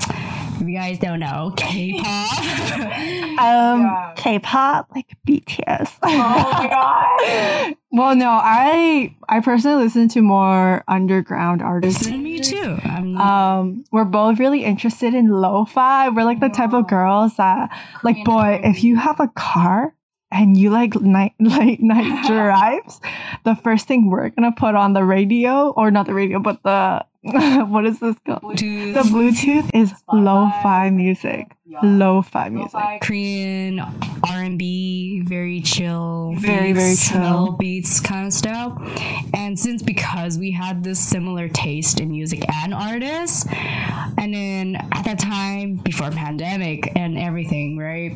if 0.62 0.67
you 0.67 0.75
guys 0.75 0.99
don't 0.99 1.19
know, 1.19 1.53
K-pop. 1.58 2.45
Um, 3.38 3.81
Yeah. 3.81 4.13
K-pop, 4.15 4.88
like 4.95 5.08
BTS. 5.27 5.91
Oh 6.01 6.17
my 6.17 6.67
god. 6.69 7.75
well, 7.91 8.15
no, 8.15 8.29
I 8.29 9.13
I 9.27 9.41
personally 9.41 9.84
listen 9.84 10.08
to 10.10 10.21
more 10.21 10.84
underground 10.88 11.62
artists. 11.62 12.08
Me 12.08 12.39
too. 12.39 12.77
I'm 12.86 13.17
Um, 13.17 13.84
we're 13.91 14.05
both 14.05 14.39
really 14.39 14.63
interested 14.63 15.13
in 15.13 15.27
lo-fi. 15.27 16.08
We're 16.10 16.23
like 16.23 16.39
the 16.39 16.47
type 16.49 16.71
of 16.73 16.88
girls 16.88 17.36
that, 17.36 17.77
like, 18.03 18.23
boy, 18.23 18.62
if 18.63 18.86
you 18.86 18.95
have 18.95 19.19
a 19.19 19.27
car 19.27 19.93
and 20.31 20.57
you 20.57 20.69
like 20.69 20.95
night 20.95 21.33
late 21.39 21.81
night 21.81 22.25
drives, 22.27 22.99
the 23.43 23.55
first 23.55 23.88
thing 23.88 24.09
we're 24.09 24.29
gonna 24.29 24.51
put 24.55 24.75
on 24.75 24.93
the 24.93 25.03
radio, 25.03 25.69
or 25.71 25.91
not 25.91 26.05
the 26.07 26.13
radio, 26.13 26.39
but 26.39 26.61
the 26.63 27.05
what 27.67 27.85
is 27.88 27.99
this 27.99 28.15
called? 28.25 28.41
Bluetooth. 28.43 28.93
The 28.93 29.01
Bluetooth 29.01 29.71
is 29.73 29.91
Spotify. 29.93 30.23
lo-fi 30.23 30.89
music. 30.91 31.51
Yeah. 31.65 31.79
Lo-fi 31.81 32.49
music. 32.49 32.73
Lo-fi. 32.75 32.99
Korean 33.01 33.79
R&B, 34.29 35.23
very 35.25 35.59
chill, 35.61 36.35
Very, 36.38 36.71
very 36.73 36.91
beats, 36.91 37.09
chill. 37.09 37.51
beats 37.53 37.99
kind 37.99 38.27
of 38.27 38.33
stuff. 38.33 38.79
And 39.33 39.59
since 39.59 39.81
because 39.81 40.38
we 40.38 40.51
had 40.51 40.83
this 40.83 40.99
similar 40.99 41.47
taste 41.49 41.99
in 41.99 42.09
music 42.09 42.43
and 42.53 42.75
artists, 42.75 43.47
and 44.19 44.31
then 44.35 44.75
at 44.91 45.05
that 45.05 45.17
time 45.17 45.77
before 45.77 46.11
pandemic 46.11 46.91
and 46.95 47.17
everything, 47.17 47.75
right? 47.77 48.15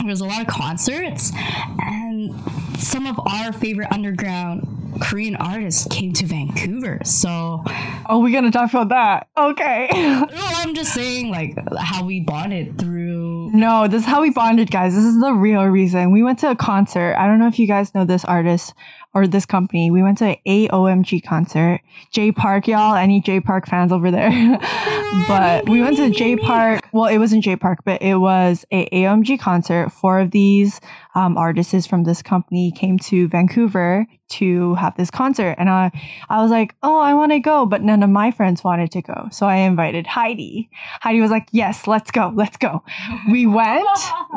There 0.00 0.08
was 0.08 0.20
a 0.20 0.24
lot 0.24 0.40
of 0.40 0.46
concerts, 0.46 1.32
and 1.78 2.34
some 2.78 3.06
of 3.06 3.20
our 3.26 3.52
favorite 3.52 3.88
underground 3.92 4.66
Korean 5.00 5.36
artists 5.36 5.86
came 5.90 6.12
to 6.14 6.26
Vancouver. 6.26 7.00
So, 7.04 7.62
Oh, 8.08 8.20
we're 8.20 8.32
gonna 8.32 8.50
talk 8.50 8.70
about 8.70 8.88
that. 8.88 9.28
Okay. 9.36 9.88
well, 9.92 10.26
I'm 10.32 10.74
just 10.74 10.92
saying, 10.92 11.30
like, 11.30 11.56
how 11.78 12.04
we 12.04 12.20
bonded 12.20 12.78
through 12.78 13.20
no, 13.52 13.88
this 13.88 14.02
is 14.02 14.06
how 14.06 14.22
we 14.22 14.30
bonded, 14.30 14.70
guys. 14.70 14.94
This 14.94 15.04
is 15.04 15.20
the 15.20 15.32
real 15.32 15.64
reason. 15.64 16.12
We 16.12 16.22
went 16.22 16.38
to 16.40 16.50
a 16.50 16.56
concert. 16.56 17.16
I 17.18 17.26
don't 17.26 17.38
know 17.40 17.48
if 17.48 17.58
you 17.58 17.66
guys 17.66 17.94
know 17.94 18.04
this 18.04 18.24
artist. 18.24 18.74
Or 19.12 19.26
this 19.26 19.44
company, 19.44 19.90
we 19.90 20.02
went 20.02 20.18
to 20.18 20.36
a 20.46 20.68
AOMG 20.68 21.24
concert. 21.24 21.80
Jay 22.12 22.30
Park, 22.30 22.68
y'all. 22.68 22.94
Any 22.94 23.20
Jay 23.20 23.40
Park 23.40 23.66
fans 23.66 23.90
over 23.90 24.10
there? 24.10 24.30
but 25.28 25.68
we 25.68 25.80
went 25.80 25.96
to 25.96 26.10
Jay 26.10 26.36
Park. 26.36 26.86
Well, 26.92 27.06
it 27.06 27.18
wasn't 27.18 27.42
Jay 27.42 27.56
Park, 27.56 27.80
but 27.84 28.00
it 28.02 28.16
was 28.16 28.64
a 28.70 28.88
AOMG 28.90 29.40
concert. 29.40 29.90
Four 29.90 30.20
of 30.20 30.30
these 30.30 30.80
um, 31.14 31.36
artists 31.36 31.86
from 31.86 32.04
this 32.04 32.22
company 32.22 32.70
came 32.70 32.98
to 33.00 33.26
Vancouver 33.28 34.06
to 34.30 34.74
have 34.74 34.96
this 34.96 35.10
concert, 35.10 35.56
and 35.58 35.68
I, 35.68 35.90
I 36.28 36.40
was 36.40 36.50
like, 36.50 36.74
oh, 36.82 36.98
I 36.98 37.14
want 37.14 37.32
to 37.32 37.40
go, 37.40 37.66
but 37.66 37.82
none 37.82 38.02
of 38.02 38.10
my 38.10 38.30
friends 38.30 38.62
wanted 38.62 38.92
to 38.92 39.02
go, 39.02 39.28
so 39.32 39.46
I 39.46 39.56
invited 39.56 40.06
Heidi. 40.06 40.70
Heidi 41.00 41.20
was 41.20 41.30
like, 41.30 41.48
yes, 41.50 41.86
let's 41.86 42.10
go, 42.10 42.32
let's 42.34 42.56
go. 42.56 42.82
We 43.30 43.46
went, 43.46 43.88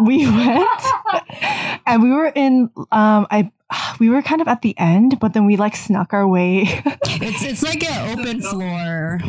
we 0.04 0.26
went, 0.32 0.82
and 1.86 2.02
we 2.02 2.10
were 2.10 2.32
in. 2.36 2.70
Um, 2.92 3.28
I 3.30 3.52
we 4.00 4.10
were 4.10 4.22
kind 4.22 4.42
of 4.42 4.48
at 4.48 4.62
the 4.62 4.78
end, 4.78 5.20
but 5.20 5.34
then 5.34 5.46
we 5.46 5.56
like 5.58 5.76
snuck 5.76 6.14
our 6.14 6.28
way. 6.28 6.64
it's 7.22 7.44
it's 7.44 7.64
like 7.64 7.84
an 7.90 8.20
open 8.20 8.42
floor 8.50 9.20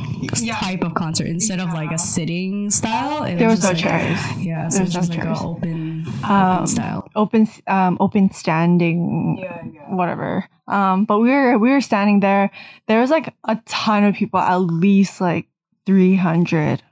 type 0.60 0.82
of 0.82 0.94
concert 0.94 1.26
instead 1.26 1.60
of 1.60 1.72
like 1.72 1.90
a 1.90 1.98
sitting 1.98 2.70
style. 2.70 3.24
It 3.24 3.36
there 3.36 3.48
was 3.48 3.62
no 3.62 3.70
like- 3.70 3.78
chairs. 3.78 4.18
Yeah, 4.38 4.68
so 4.68 4.78
There 4.78 4.86
it's 4.86 4.96
was 4.96 5.08
just 5.08 5.10
no 5.10 5.16
like 5.16 5.24
chairs. 5.24 5.40
an 5.40 5.46
open, 5.46 6.04
open 6.08 6.30
Um, 6.30 6.66
style. 6.66 7.08
Open, 7.16 7.48
um, 7.66 7.96
open 8.00 8.30
standing, 8.32 9.38
Yeah, 9.40 9.62
yeah. 9.72 9.94
whatever. 9.94 10.44
Um, 10.66 11.04
but 11.04 11.18
we 11.20 11.30
were 11.30 11.58
we 11.58 11.70
were 11.70 11.80
standing 11.82 12.20
there. 12.20 12.50
There 12.88 13.00
was 13.00 13.10
like 13.10 13.34
a 13.44 13.58
ton 13.66 14.04
of 14.04 14.14
people, 14.14 14.40
at 14.40 14.56
least 14.56 15.20
like 15.20 15.46
three 15.86 16.16
hundred 16.16 16.82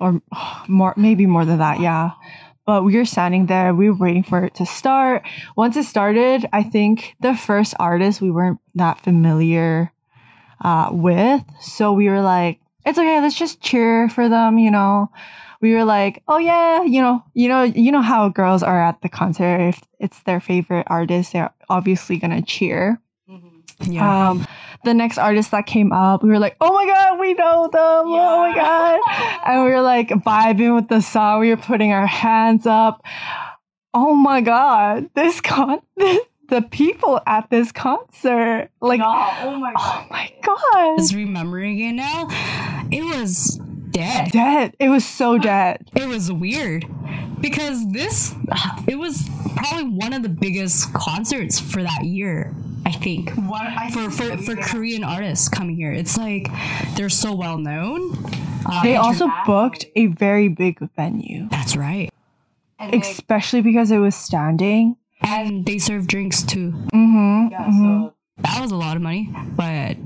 or 0.00 0.20
more, 0.68 0.94
maybe 0.96 1.26
more 1.26 1.44
than 1.44 1.58
that. 1.58 1.78
Yeah. 1.80 2.10
But 2.64 2.84
we 2.84 2.96
were 2.96 3.04
standing 3.04 3.46
there. 3.46 3.74
We 3.74 3.90
were 3.90 3.96
waiting 3.96 4.22
for 4.22 4.44
it 4.44 4.54
to 4.56 4.66
start. 4.66 5.26
Once 5.56 5.76
it 5.76 5.84
started, 5.84 6.48
I 6.52 6.62
think 6.62 7.16
the 7.20 7.34
first 7.34 7.74
artist 7.80 8.20
we 8.20 8.30
weren't 8.30 8.60
that 8.76 9.00
familiar 9.00 9.92
uh, 10.64 10.90
with, 10.92 11.42
so 11.60 11.92
we 11.92 12.08
were 12.08 12.22
like, 12.22 12.60
"It's 12.86 12.98
okay. 12.98 13.20
Let's 13.20 13.34
just 13.38 13.60
cheer 13.60 14.08
for 14.08 14.28
them." 14.28 14.58
You 14.58 14.70
know. 14.70 15.10
We 15.60 15.74
were 15.74 15.84
like, 15.84 16.22
"Oh 16.26 16.38
yeah, 16.38 16.82
you 16.82 17.00
know, 17.00 17.22
you 17.34 17.48
know, 17.48 17.62
you 17.62 17.92
know 17.92 18.02
how 18.02 18.28
girls 18.28 18.64
are 18.64 18.82
at 18.82 19.00
the 19.00 19.08
concert. 19.08 19.60
If 19.60 19.80
it's 20.00 20.20
their 20.24 20.40
favorite 20.40 20.86
artist, 20.90 21.32
they're 21.32 21.54
obviously 21.68 22.16
gonna 22.18 22.42
cheer." 22.42 23.00
Yeah. 23.86 24.30
Um, 24.30 24.46
the 24.84 24.94
next 24.94 25.18
artist 25.18 25.52
that 25.52 25.66
came 25.66 25.92
up, 25.92 26.22
we 26.22 26.28
were 26.28 26.38
like, 26.38 26.56
"Oh 26.60 26.72
my 26.72 26.86
god, 26.86 27.18
we 27.20 27.34
know 27.34 27.68
them! 27.72 27.82
Oh 27.82 28.36
my 28.38 28.54
god!" 28.54 29.00
And 29.46 29.64
we 29.64 29.70
were 29.70 29.80
like 29.80 30.08
vibing 30.08 30.74
with 30.74 30.88
the 30.88 31.00
song. 31.00 31.40
We 31.40 31.50
were 31.50 31.56
putting 31.56 31.92
our 31.92 32.06
hands 32.06 32.66
up. 32.66 33.02
Oh 33.94 34.14
my 34.14 34.40
god, 34.40 35.10
this 35.14 35.40
con, 35.40 35.80
the 35.96 36.62
people 36.70 37.20
at 37.26 37.48
this 37.50 37.70
concert, 37.72 38.70
like, 38.80 39.00
oh 39.02 39.58
my 39.58 39.72
oh 39.76 40.06
my 40.10 40.32
god, 40.42 40.98
Just 40.98 41.14
remembering 41.14 41.78
it 41.78 41.92
now, 41.92 42.28
it 42.90 43.04
was 43.04 43.60
dead. 43.92 44.30
dead. 44.32 44.76
It 44.78 44.88
was 44.88 45.04
so 45.04 45.38
dead. 45.38 45.88
It 45.94 46.06
was 46.08 46.30
weird 46.32 46.84
because 47.40 47.90
this, 47.92 48.34
it 48.88 48.96
was 48.98 49.28
probably 49.56 49.84
one 49.90 50.12
of 50.12 50.22
the 50.22 50.28
biggest 50.28 50.92
concerts 50.94 51.58
for 51.60 51.82
that 51.82 52.04
year. 52.04 52.54
I 52.84 52.90
think 52.90 53.30
What 53.34 53.62
I 53.62 53.90
for 53.92 54.10
for, 54.10 54.36
for 54.38 54.56
Korean 54.56 55.04
artists 55.04 55.48
coming 55.48 55.76
here, 55.76 55.92
it's 55.92 56.18
like 56.18 56.48
they're 56.96 57.08
so 57.08 57.32
well 57.34 57.56
known. 57.58 58.16
Uh, 58.66 58.82
They 58.82 58.96
also 58.96 59.28
booked 59.46 59.86
a 59.94 60.06
very 60.06 60.48
big 60.48 60.78
venue, 60.96 61.48
that's 61.48 61.76
right, 61.76 62.10
and 62.80 62.92
like, 62.92 63.02
especially 63.04 63.60
because 63.60 63.92
it 63.92 63.98
was 63.98 64.16
standing. 64.16 64.96
and 65.20 65.64
they 65.64 65.78
serve 65.78 66.08
drinks 66.08 66.42
too. 66.42 66.72
Mm-hmm. 66.92 67.48
yeah, 67.52 67.70
so 67.70 68.14
That 68.38 68.60
was 68.60 68.72
a 68.72 68.76
lot 68.76 68.96
of 68.96 69.02
money, 69.02 69.30
but 69.56 69.96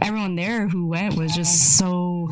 everyone 0.00 0.36
there 0.36 0.68
who 0.68 0.86
went 0.86 1.16
was 1.16 1.34
just 1.34 1.76
so 1.78 2.30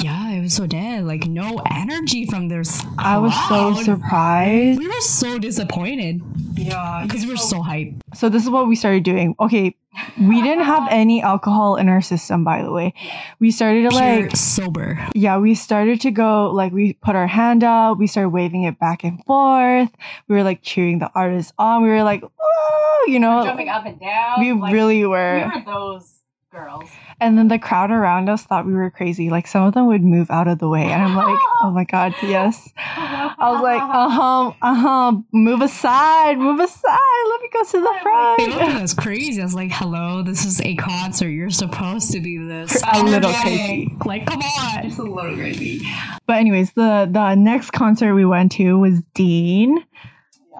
yeah, 0.00 0.30
it 0.30 0.40
was 0.40 0.54
so 0.54 0.66
dead. 0.66 1.04
Like 1.04 1.26
no 1.26 1.60
energy 1.70 2.26
from 2.26 2.48
their. 2.48 2.62
I 2.98 3.18
was 3.18 3.34
so 3.48 3.74
surprised. 3.82 4.78
We 4.78 4.88
were 4.88 5.00
so 5.00 5.38
disappointed 5.38 6.20
yeah, 6.54 7.02
because 7.04 7.24
we 7.24 7.30
were 7.30 7.36
so 7.36 7.60
hyped. 7.60 8.00
So 8.14 8.28
this 8.28 8.42
is 8.42 8.50
what 8.50 8.68
we 8.68 8.76
started 8.76 9.04
doing. 9.04 9.34
Okay, 9.40 9.76
we 10.20 10.42
didn't 10.42 10.64
have 10.64 10.88
any 10.90 11.22
alcohol 11.22 11.76
in 11.76 11.88
our 11.88 12.00
system, 12.00 12.44
by 12.44 12.62
the 12.62 12.72
way. 12.72 12.94
We 13.40 13.50
started 13.50 13.82
to 13.82 13.88
Pure 13.90 14.22
like, 14.22 14.36
sober. 14.36 15.06
yeah, 15.14 15.38
we 15.38 15.54
started 15.54 16.00
to 16.02 16.10
go 16.10 16.50
like 16.50 16.72
we 16.72 16.94
put 16.94 17.14
our 17.16 17.26
hand 17.26 17.64
out, 17.64 17.98
we 17.98 18.06
started 18.06 18.30
waving 18.30 18.64
it 18.64 18.78
back 18.78 19.04
and 19.04 19.22
forth. 19.24 19.90
We 20.28 20.36
were 20.36 20.42
like 20.42 20.62
cheering 20.62 20.98
the 20.98 21.10
artists 21.14 21.52
on. 21.58 21.82
We 21.82 21.88
were 21.88 22.02
like, 22.02 22.22
oh, 22.22 23.04
you 23.08 23.18
know, 23.18 23.44
jumping 23.44 23.68
up 23.68 23.86
and 23.86 24.00
down. 24.00 24.40
we 24.40 24.52
like, 24.52 24.72
really 24.72 24.98
we 24.98 25.06
were. 25.06 25.50
were 25.54 25.62
those 25.64 26.21
girls. 26.52 26.90
And 27.18 27.38
then 27.38 27.48
the 27.48 27.58
crowd 27.58 27.90
around 27.90 28.28
us 28.28 28.42
thought 28.42 28.66
we 28.66 28.74
were 28.74 28.90
crazy. 28.90 29.30
Like 29.30 29.46
some 29.46 29.64
of 29.64 29.74
them 29.74 29.86
would 29.86 30.02
move 30.02 30.30
out 30.30 30.48
of 30.48 30.58
the 30.58 30.68
way, 30.68 30.84
and 30.84 31.02
I'm 31.02 31.16
like, 31.16 31.38
oh 31.62 31.70
my 31.70 31.84
god, 31.84 32.14
yes. 32.22 32.70
I 32.76 33.50
was 33.52 33.62
like, 33.62 33.80
uh 33.82 34.08
huh, 34.10 34.52
uh 34.60 34.74
huh, 34.74 35.12
move 35.32 35.62
aside, 35.62 36.38
move 36.38 36.60
aside. 36.60 36.98
Let 37.28 37.40
me 37.40 37.48
go 37.52 37.64
to 37.64 37.80
the 37.80 37.98
front. 38.02 38.40
at 38.40 38.82
us 38.82 38.94
crazy. 38.94 39.40
I 39.40 39.44
was 39.44 39.54
like, 39.54 39.70
"Hello, 39.72 40.22
this 40.22 40.44
is 40.44 40.60
a 40.60 40.74
concert. 40.76 41.30
You're 41.30 41.50
supposed 41.50 42.12
to 42.12 42.20
be 42.20 42.36
this 42.38 42.82
A 42.92 43.02
little 43.02 43.32
crazy. 43.32 43.96
Like, 44.04 44.26
come 44.26 44.40
on." 44.40 44.82
Just 44.82 44.98
a 44.98 45.02
little 45.02 45.34
crazy. 45.34 45.86
But 46.26 46.36
anyways, 46.36 46.72
the 46.72 47.08
the 47.10 47.34
next 47.34 47.70
concert 47.70 48.14
we 48.14 48.26
went 48.26 48.52
to 48.52 48.78
was 48.78 49.00
Dean, 49.14 49.78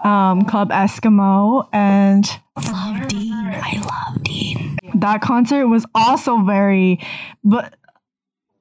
um, 0.05 0.43
Club 0.47 0.71
Eskimo, 0.71 1.69
and 1.73 2.25
Love 2.57 3.09
Dean. 3.09 3.33
I 3.33 3.81
love 3.81 4.23
Dean. 4.23 4.79
that 4.95 5.23
concert 5.23 5.69
was 5.69 5.87
also 5.95 6.43
very, 6.43 7.01
but 7.43 7.75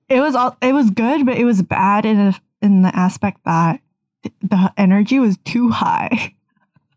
it 0.09 0.19
was 0.19 0.35
all 0.35 0.55
it 0.61 0.73
was 0.73 0.89
good, 0.89 1.25
but 1.25 1.37
it 1.37 1.45
was 1.45 1.61
bad 1.61 2.05
in 2.05 2.19
a, 2.19 2.41
in 2.61 2.81
the 2.81 2.95
aspect 2.95 3.41
that 3.45 3.81
the 4.41 4.73
energy 4.77 5.19
was 5.19 5.37
too 5.45 5.69
high. 5.69 6.35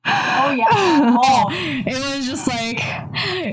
Oh 0.07 0.51
yeah. 0.57 0.65
Oh, 1.17 1.47
It 1.51 2.17
was 2.17 2.27
just 2.27 2.47
like, 2.47 2.79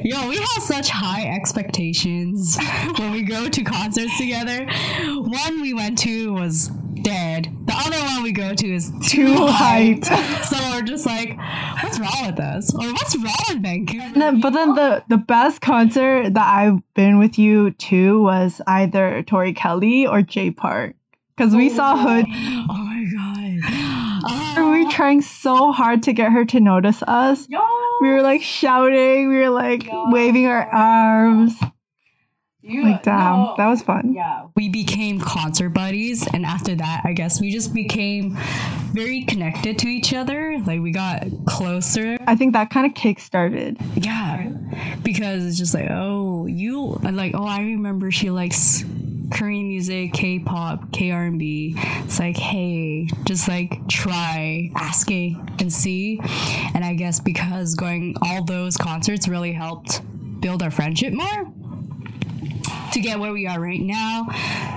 yo, 0.05 0.27
we 0.29 0.37
have 0.37 0.63
such 0.63 0.89
high 0.89 1.33
expectations 1.33 2.57
when 2.97 3.11
we 3.11 3.23
go 3.23 3.47
to 3.49 3.63
concerts 3.63 4.17
together. 4.17 4.65
One 5.05 5.61
we 5.61 5.73
went 5.73 5.97
to 5.99 6.33
was 6.33 6.67
dead. 7.01 7.55
The 7.65 7.73
other 7.73 7.97
one 8.13 8.23
we 8.23 8.31
go 8.31 8.53
to 8.53 8.67
is 8.73 8.91
too, 9.05 9.35
hyped. 9.35 10.07
So 10.51 10.57
we're 10.71 10.81
just 10.81 11.05
like, 11.05 11.37
what's 11.81 11.99
wrong 11.99 12.25
with 12.27 12.39
us? 12.39 12.73
Or 12.75 12.91
what's 12.91 13.15
wrong 13.15 13.35
with 13.49 13.61
Vancouver? 13.61 14.03
And 14.13 14.21
then- 14.21 14.41
but 14.41 14.51
then 14.53 14.75
the 14.75 15.03
the 15.07 15.17
best 15.17 15.61
concert 15.61 16.33
that 16.33 16.47
I've 16.53 16.81
been 16.93 17.17
with 17.19 17.37
you 17.39 17.71
to 17.71 18.21
was 18.21 18.61
either 18.67 19.23
Tori 19.23 19.53
Kelly 19.53 20.05
or 20.07 20.21
Jay 20.21 20.51
Park 20.51 20.95
because 21.35 21.55
we 21.55 21.69
saw 21.69 21.93
oh, 21.93 21.97
Hood. 21.97 22.25
Oh 22.69 22.90
my 24.23 24.53
god. 24.55 24.57
We 24.57 24.63
were 24.83 24.87
Oh, 24.87 24.91
trying 24.91 25.21
so 25.21 25.71
hard 25.71 26.03
to 26.03 26.13
get 26.13 26.31
her 26.31 26.45
to 26.45 26.59
notice 26.59 27.01
us. 27.03 27.47
yo. 27.49 27.59
We 28.01 28.09
were 28.09 28.21
like 28.21 28.41
shouting. 28.41 29.29
We 29.29 29.37
were 29.37 29.49
like 29.49 29.85
Yeah. 29.85 30.05
waving 30.11 30.47
our 30.47 30.67
arms. 30.69 31.55
You, 32.63 32.83
Like 32.83 33.01
damn, 33.03 33.37
no. 33.39 33.53
that 33.57 33.67
was 33.67 33.81
fun. 33.81 34.13
Yeah. 34.13 34.45
we 34.55 34.69
became 34.69 35.19
concert 35.19 35.69
buddies 35.69 36.27
and 36.27 36.45
after 36.45 36.75
that 36.75 37.01
i 37.05 37.11
guess 37.11 37.41
we 37.41 37.49
just 37.51 37.73
became 37.73 38.37
very 38.93 39.23
connected 39.23 39.79
to 39.79 39.87
each 39.87 40.13
other 40.13 40.59
like 40.67 40.79
we 40.79 40.91
got 40.91 41.23
closer 41.47 42.17
I 42.27 42.35
think 42.35 42.53
that 42.53 42.69
kind 42.69 42.85
of 42.85 42.93
kick 42.93 43.19
started. 43.19 43.77
yeah 43.95 44.47
because 45.01 45.43
it's 45.43 45.57
just 45.57 45.73
like 45.73 45.87
oh 45.89 46.45
you 46.45 46.99
like 47.01 47.33
oh 47.33 47.45
i 47.45 47.61
remember 47.61 48.11
she 48.11 48.29
likes 48.29 48.83
korean 49.31 49.67
music 49.67 50.13
k-pop 50.13 50.91
k-r&b 50.91 51.75
it's 51.77 52.19
like 52.19 52.37
hey 52.37 53.07
just 53.25 53.47
like 53.47 53.87
try 53.87 54.69
asking 54.75 55.49
and 55.59 55.71
see. 55.71 56.19
And 56.73 56.83
i 56.83 56.93
guess 56.93 57.19
because 57.19 57.75
going 57.75 58.15
all 58.21 58.43
those 58.43 58.77
concerts 58.77 59.27
really 59.27 59.53
helped 59.53 60.01
build 60.41 60.63
our 60.63 60.71
friendship 60.71 61.13
more 61.13 61.51
to 62.91 62.99
get 62.99 63.19
where 63.19 63.31
we 63.31 63.47
are 63.47 63.59
right 63.59 63.79
now 63.79 64.25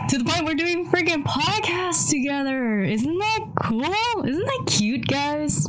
to 0.09 0.19
the 0.19 0.25
point 0.25 0.45
we're 0.45 0.55
doing 0.55 0.89
freaking 0.89 1.25
podcasts 1.25 2.09
together. 2.11 2.83
Isn't 2.83 3.19
that 3.19 3.41
cool? 3.61 4.25
Isn't 4.25 4.45
that 4.45 4.65
cute 4.67 5.07
guys? 5.09 5.69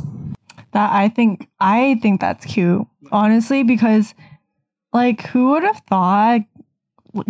That 0.72 0.92
I 0.92 1.08
think 1.08 1.48
I 1.58 1.98
think 2.02 2.20
that's 2.20 2.44
cute, 2.44 2.86
honestly, 3.10 3.62
because 3.62 4.14
like 4.92 5.22
who 5.26 5.50
would 5.50 5.62
have 5.62 5.82
thought 5.88 6.42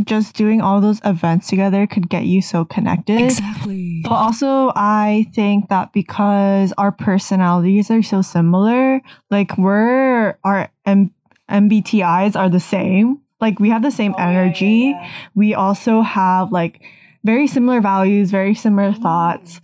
just 0.04 0.34
doing 0.36 0.60
all 0.60 0.80
those 0.80 1.00
events 1.04 1.48
together 1.48 1.86
could 1.86 2.08
get 2.08 2.24
you 2.24 2.42
so 2.42 2.64
connected? 2.64 3.20
exactly 3.20 4.00
But 4.02 4.12
also, 4.12 4.72
I 4.74 5.26
think 5.34 5.68
that 5.68 5.92
because 5.92 6.72
our 6.78 6.92
personalities 6.92 7.90
are 7.90 8.02
so 8.02 8.22
similar, 8.22 9.00
like 9.30 9.56
we're 9.58 10.36
our 10.44 10.68
M- 10.84 11.12
MBTIs 11.50 12.36
are 12.36 12.48
the 12.48 12.60
same. 12.60 13.20
Like 13.40 13.60
we 13.60 13.70
have 13.70 13.82
the 13.82 13.90
same 13.90 14.14
Oh, 14.18 14.22
energy. 14.22 14.66
yeah, 14.94 15.02
yeah. 15.02 15.10
We 15.34 15.54
also 15.54 16.00
have 16.00 16.52
like 16.52 16.82
very 17.24 17.46
similar 17.46 17.80
values, 17.80 18.30
very 18.30 18.54
similar 18.54 18.92
mm. 18.92 19.02
thoughts. 19.02 19.60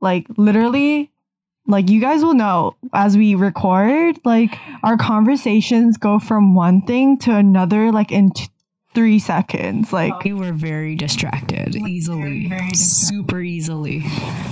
Like 0.00 0.26
literally, 0.36 1.10
like 1.66 1.88
you 1.88 2.00
guys 2.00 2.24
will 2.24 2.34
know 2.34 2.76
as 2.92 3.16
we 3.16 3.34
record, 3.36 4.18
like 4.24 4.58
our 4.82 4.96
conversations 4.96 5.96
go 5.96 6.18
from 6.18 6.54
one 6.54 6.82
thing 6.82 7.18
to 7.18 7.34
another, 7.36 7.92
like 7.92 8.10
in 8.10 8.32
t- 8.32 8.48
three 8.94 9.18
seconds. 9.18 9.92
Like, 9.92 10.24
We 10.24 10.32
were 10.34 10.52
very 10.52 10.94
distracted 10.96 11.74
easily, 11.76 12.46
very 12.48 12.68
distracted. 12.70 12.76
super 12.78 13.40
easily. 13.40 14.04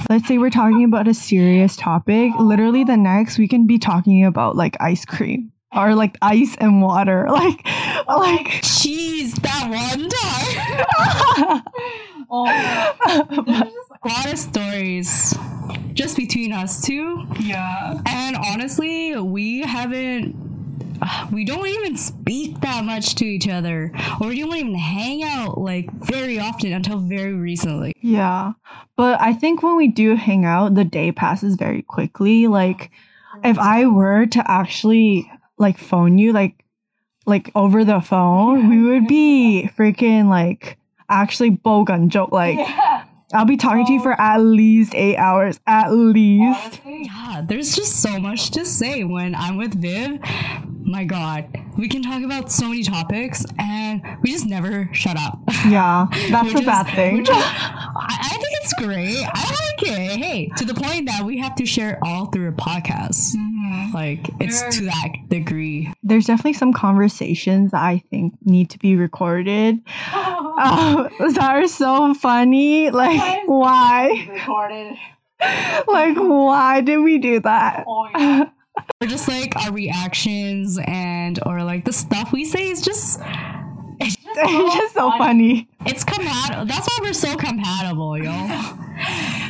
let's 0.09 0.27
say 0.27 0.39
we're 0.39 0.51
talking 0.51 0.85
about 0.85 1.07
a 1.09 1.15
serious 1.15 1.77
topic. 1.77 2.33
Literally, 2.39 2.85
the 2.85 2.97
next 2.97 3.39
we 3.39 3.49
can 3.49 3.67
be 3.67 3.79
talking 3.79 4.25
about 4.25 4.57
like 4.57 4.77
ice 4.81 5.05
cream 5.05 5.53
or 5.77 5.95
like 5.95 6.17
ice 6.23 6.57
and 6.61 6.83
water. 6.83 7.27
Like, 7.31 7.65
like. 8.09 8.47
Jeez, 8.63 9.35
that 9.43 9.69
one 9.71 10.09
time. 10.09 11.63
Oh, 12.33 12.45
yeah. 12.47 12.93
A 14.05 14.09
lot 14.09 14.33
of 14.33 14.39
stories 14.39 15.35
just 15.95 16.17
between 16.17 16.53
us 16.53 16.81
two. 16.81 17.27
yeah. 17.41 18.01
And 18.07 18.37
honestly, 18.37 19.17
we 19.17 19.63
haven't. 19.63 20.37
We 21.33 21.45
don't 21.45 21.67
even 21.67 21.97
speak 21.97 22.61
that 22.61 22.85
much 22.85 23.15
to 23.17 23.25
each 23.25 23.49
other, 23.49 23.93
or 24.21 24.29
we 24.29 24.41
don't 24.41 24.57
even 24.57 24.75
hang 24.75 25.23
out 25.23 25.59
like 25.59 25.91
very 25.93 26.39
often 26.39 26.73
until 26.73 26.99
very 26.99 27.35
recently. 27.35 27.93
Yeah. 28.01 28.53
But 28.97 29.21
I 29.21 29.33
think 29.33 29.63
when 29.63 29.77
we 29.77 29.89
do 29.89 30.17
hang 30.17 30.45
out, 30.45 30.75
the 30.75 30.85
day 30.85 31.13
passes 31.13 31.57
very 31.57 31.83
quickly. 31.83 32.47
Like 32.47 32.91
if 33.45 33.59
I 33.59 33.87
were 33.87 34.27
to 34.27 34.51
actually 34.51 35.31
like 35.59 35.79
phone 35.79 36.19
you 36.19 36.33
like 36.33 36.65
like 37.27 37.51
over 37.55 37.85
the 37.85 38.01
phone, 38.01 38.69
we 38.69 38.83
would 38.83 39.07
be 39.07 39.71
freaking 39.77 40.29
like 40.29 40.79
actually 41.09 41.51
bogan 41.51 42.09
joke 42.09 42.33
like 42.33 42.59
yeah. 42.59 43.05
I'll 43.33 43.45
be 43.45 43.57
talking 43.57 43.87
to 43.87 43.93
you 43.93 44.03
for 44.03 44.21
at 44.21 44.39
least 44.39 44.95
8 44.95 45.17
hours 45.17 45.61
at 45.67 45.91
least. 45.91 46.81
Yeah, 46.85 47.43
there's 47.47 47.77
just 47.77 48.03
so 48.03 48.19
much 48.19 48.51
to 48.51 48.65
say 48.65 49.05
when 49.05 49.37
I'm 49.37 49.57
with 49.57 49.81
Viv. 49.81 50.19
My 50.91 51.05
God, 51.05 51.47
we 51.79 51.89
can 51.89 52.03
talk 52.03 52.23
about 52.25 52.51
so 52.51 52.69
many 52.69 52.83
topics, 52.83 53.45
and 53.61 54.03
we 54.23 54.33
just 54.33 54.47
never 54.47 54.89
shut 54.93 55.17
up. 55.17 55.39
Yeah. 55.69 56.07
That's 56.31 56.53
a 56.55 56.59
is- 56.59 56.65
bad 56.67 56.87
thing. 56.97 57.23
is- 57.23 57.29
I, 57.31 58.19
I 58.23 58.29
think 58.37 58.49
it's 58.61 58.73
great. 58.75 59.17
I 59.25 59.41
like 59.51 59.83
it. 59.83 60.19
Hey, 60.19 60.51
to 60.57 60.65
the 60.65 60.75
point 60.75 61.07
that 61.07 61.25
we 61.25 61.39
have 61.39 61.55
to 61.57 61.67
share 61.67 61.99
all 62.03 62.27
through 62.27 62.49
a 62.49 62.53
podcast. 62.53 63.37
mhm. 63.37 63.95
Like 63.95 64.29
it's 64.41 64.61
There- 64.61 64.71
to 64.73 64.85
that 64.87 65.09
degree. 65.29 65.93
There's 66.03 66.27
definitely 66.27 66.55
some 66.55 66.73
conversations 66.73 67.71
that 67.71 67.83
I 67.83 68.03
think 68.11 68.35
need 68.45 68.71
to 68.71 68.79
be 68.79 68.97
recorded. 68.97 69.81
Um, 70.61 71.09
that 71.21 71.39
are 71.57 71.67
so 71.67 72.13
funny. 72.13 72.91
Like 72.91 73.19
why? 73.47 74.29
Recorded. 74.31 74.95
like 75.89 76.17
why 76.19 76.83
did 76.83 76.99
we 76.99 77.17
do 77.17 77.41
that 77.41 77.85
Oh, 77.89 78.07
yeah. 78.15 78.45
Or 79.01 79.07
just 79.07 79.29
like 79.29 79.57
our 79.57 79.73
reactions 79.73 80.79
and 80.85 81.39
or 81.47 81.63
like 81.65 81.85
the 81.85 81.93
stuff 81.93 82.33
we 82.33 82.45
say 82.45 82.69
is 82.69 82.83
just 82.83 83.21
it's 84.01 84.17
just 84.17 84.95
so 84.95 85.11
funny 85.19 85.69
it's 85.87 86.05
compatible. 86.05 86.67
That's 86.67 86.87
why 86.87 86.99
we're 87.03 87.13
so 87.13 87.37
compatible, 87.37 88.19
yo. 88.19 88.31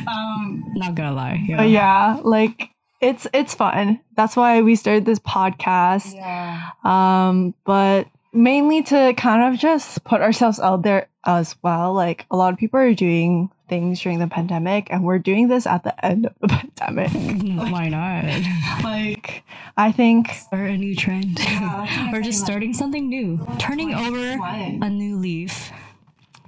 Um, 0.07 0.63
Not 0.75 0.95
gonna 0.95 1.11
lie. 1.13 1.43
but 1.55 1.69
yeah 1.69 2.19
like 2.23 2.69
it's 3.01 3.27
it's 3.33 3.53
fun 3.53 3.99
that's 4.15 4.35
why 4.37 4.61
we 4.61 4.75
started 4.75 5.05
this 5.05 5.19
podcast 5.19 6.15
yeah. 6.15 6.69
um 6.83 7.53
but 7.65 8.07
mainly 8.33 8.81
to 8.83 9.13
kind 9.17 9.53
of 9.53 9.59
just 9.59 10.03
put 10.03 10.21
ourselves 10.21 10.59
out 10.59 10.83
there 10.83 11.07
as 11.25 11.55
well 11.61 11.93
like 11.93 12.25
a 12.31 12.35
lot 12.37 12.51
of 12.53 12.57
people 12.59 12.79
are 12.79 12.93
doing 12.93 13.49
things 13.69 14.01
during 14.01 14.19
the 14.19 14.27
pandemic 14.27 14.87
and 14.89 15.03
we're 15.03 15.19
doing 15.19 15.47
this 15.47 15.65
at 15.67 15.83
the 15.83 16.05
end 16.05 16.25
of 16.25 16.33
the 16.41 16.47
pandemic 16.77 17.11
Why 17.71 17.89
not? 17.89 18.83
like 18.83 19.43
i 19.77 19.91
think 19.91 20.29
Or 20.51 20.63
a 20.63 20.77
new 20.77 20.95
trend. 20.95 21.39
Yeah, 21.39 22.13
or 22.13 22.21
just 22.21 22.43
starting 22.43 22.73
something 22.73 23.07
new. 23.07 23.45
Turning 23.59 23.93
over 23.93 24.37
a 24.41 24.89
new 24.89 25.17
leaf. 25.17 25.71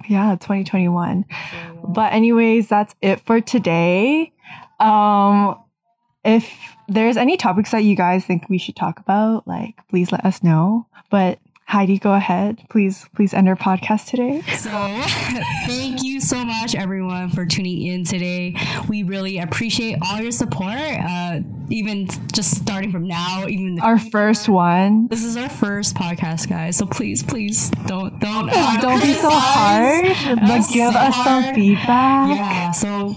yeah 0.08 0.32
2021 0.36 1.24
But 1.86 2.12
anyways, 2.12 2.68
that's 2.68 2.94
it 3.02 3.20
for 3.20 3.40
today. 3.40 4.32
Um 4.80 5.60
if 6.24 6.50
there's 6.88 7.16
any 7.18 7.36
topics 7.36 7.70
that 7.72 7.84
you 7.84 7.94
guys 7.96 8.24
think 8.24 8.48
we 8.48 8.56
should 8.58 8.74
talk 8.76 8.98
about, 8.98 9.46
like 9.46 9.76
please 9.88 10.10
let 10.10 10.24
us 10.24 10.42
know. 10.42 10.86
But 11.10 11.38
Heidi, 11.66 11.98
go 11.98 12.12
ahead. 12.14 12.58
Please, 12.68 13.06
please 13.16 13.32
end 13.34 13.48
our 13.48 13.56
podcast 13.56 14.06
today. 14.10 14.42
So, 14.56 14.70
thank 15.66 16.02
you 16.02 16.20
so 16.20 16.44
much, 16.44 16.74
everyone, 16.74 17.30
for 17.30 17.46
tuning 17.46 17.82
in 17.82 18.04
today. 18.04 18.54
We 18.88 19.02
really 19.02 19.38
appreciate 19.38 19.98
all 20.02 20.20
your 20.20 20.30
support. 20.30 20.76
Uh, 20.76 21.40
even 21.70 22.06
just 22.32 22.54
starting 22.56 22.92
from 22.92 23.08
now, 23.08 23.46
even 23.48 23.80
Our 23.80 23.98
first 23.98 24.48
one. 24.48 25.08
this 25.08 25.24
is 25.24 25.36
our 25.38 25.48
first 25.48 25.96
podcast, 25.96 26.48
guys. 26.48 26.76
So 26.76 26.86
please, 26.86 27.22
please 27.22 27.70
don't 27.86 28.20
don't 28.20 28.48
Don't 28.80 29.02
be 29.02 29.14
so 29.14 29.30
hard, 29.30 30.04
but 30.40 30.50
us 30.50 30.72
give 30.72 30.92
so 30.92 30.98
us 30.98 31.24
some 31.24 31.54
feedback. 31.54 32.36
Yeah. 32.36 32.70
So 32.72 33.16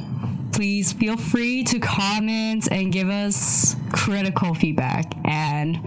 please 0.54 0.94
feel 0.94 1.18
free 1.18 1.64
to 1.66 1.80
comment 1.80 2.70
and 2.72 2.92
give 2.92 3.10
us 3.10 3.76
critical 3.92 4.54
feedback 4.56 5.14
and 5.26 5.78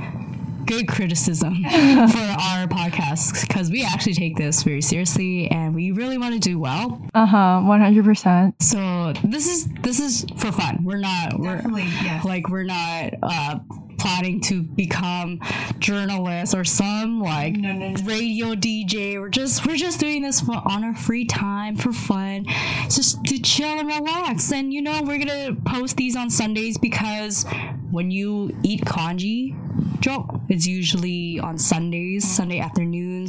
good 0.71 0.89
criticism 0.89 1.55
for 1.65 1.69
our 1.71 2.67
podcast 2.69 3.47
because 3.47 3.71
we 3.71 3.85
actually 3.85 4.15
take 4.15 4.37
this 4.37 4.63
very 4.63 4.81
seriously 4.83 5.49
and 5.51 5.75
we 5.75 5.91
really 5.93 6.17
want 6.19 6.33
to 6.35 6.41
do 6.41 6.59
well. 6.59 7.01
Uh 7.15 7.27
huh. 7.27 7.61
One 7.65 7.81
hundred 7.81 8.05
percent. 8.05 8.55
So 8.63 9.13
this 9.25 9.49
is 9.49 9.67
this 9.83 9.99
is 10.01 10.25
for 10.37 10.53
fun. 10.53 10.85
We're 10.85 10.99
not 10.99 11.39
we're 11.39 11.57
Definitely, 11.57 11.85
yes. 12.03 12.25
like 12.25 12.49
we're 12.49 12.63
not 12.65 13.15
uh 13.23 13.59
planning 14.01 14.41
to 14.43 14.63
become 14.63 15.39
journalists 15.79 16.55
or 16.55 16.65
some 16.65 17.21
like 17.21 17.55
No, 17.55 17.73
no, 17.73 17.89
no. 17.91 18.03
radio 18.05 18.55
DJ. 18.55 19.21
We're 19.21 19.29
just 19.29 19.67
we're 19.67 19.77
just 19.77 20.01
doing 20.01 20.23
this 20.23 20.41
for 20.41 20.61
on 20.65 20.85
our 20.85 20.95
free 20.95 21.25
time 21.25 21.77
for 21.77 21.93
fun, 21.93 22.47
just 22.89 23.23
to 23.25 23.39
chill 23.39 23.69
and 23.79 23.87
relax. 23.89 24.53
And 24.53 24.73
you 24.73 24.83
know 24.83 25.03
we're 25.03 25.19
gonna 25.19 25.55
post 25.67 25.97
these 25.97 26.17
on 26.17 26.31
Sundays 26.31 26.79
because 26.79 27.45
when 27.91 28.11
you 28.11 28.57
eat 28.63 28.85
congee, 28.87 29.55
joke, 30.01 30.41
it's 30.49 30.67
usually 30.67 31.39
on 31.41 31.59
Sundays, 31.59 32.29
Sunday 32.31 32.61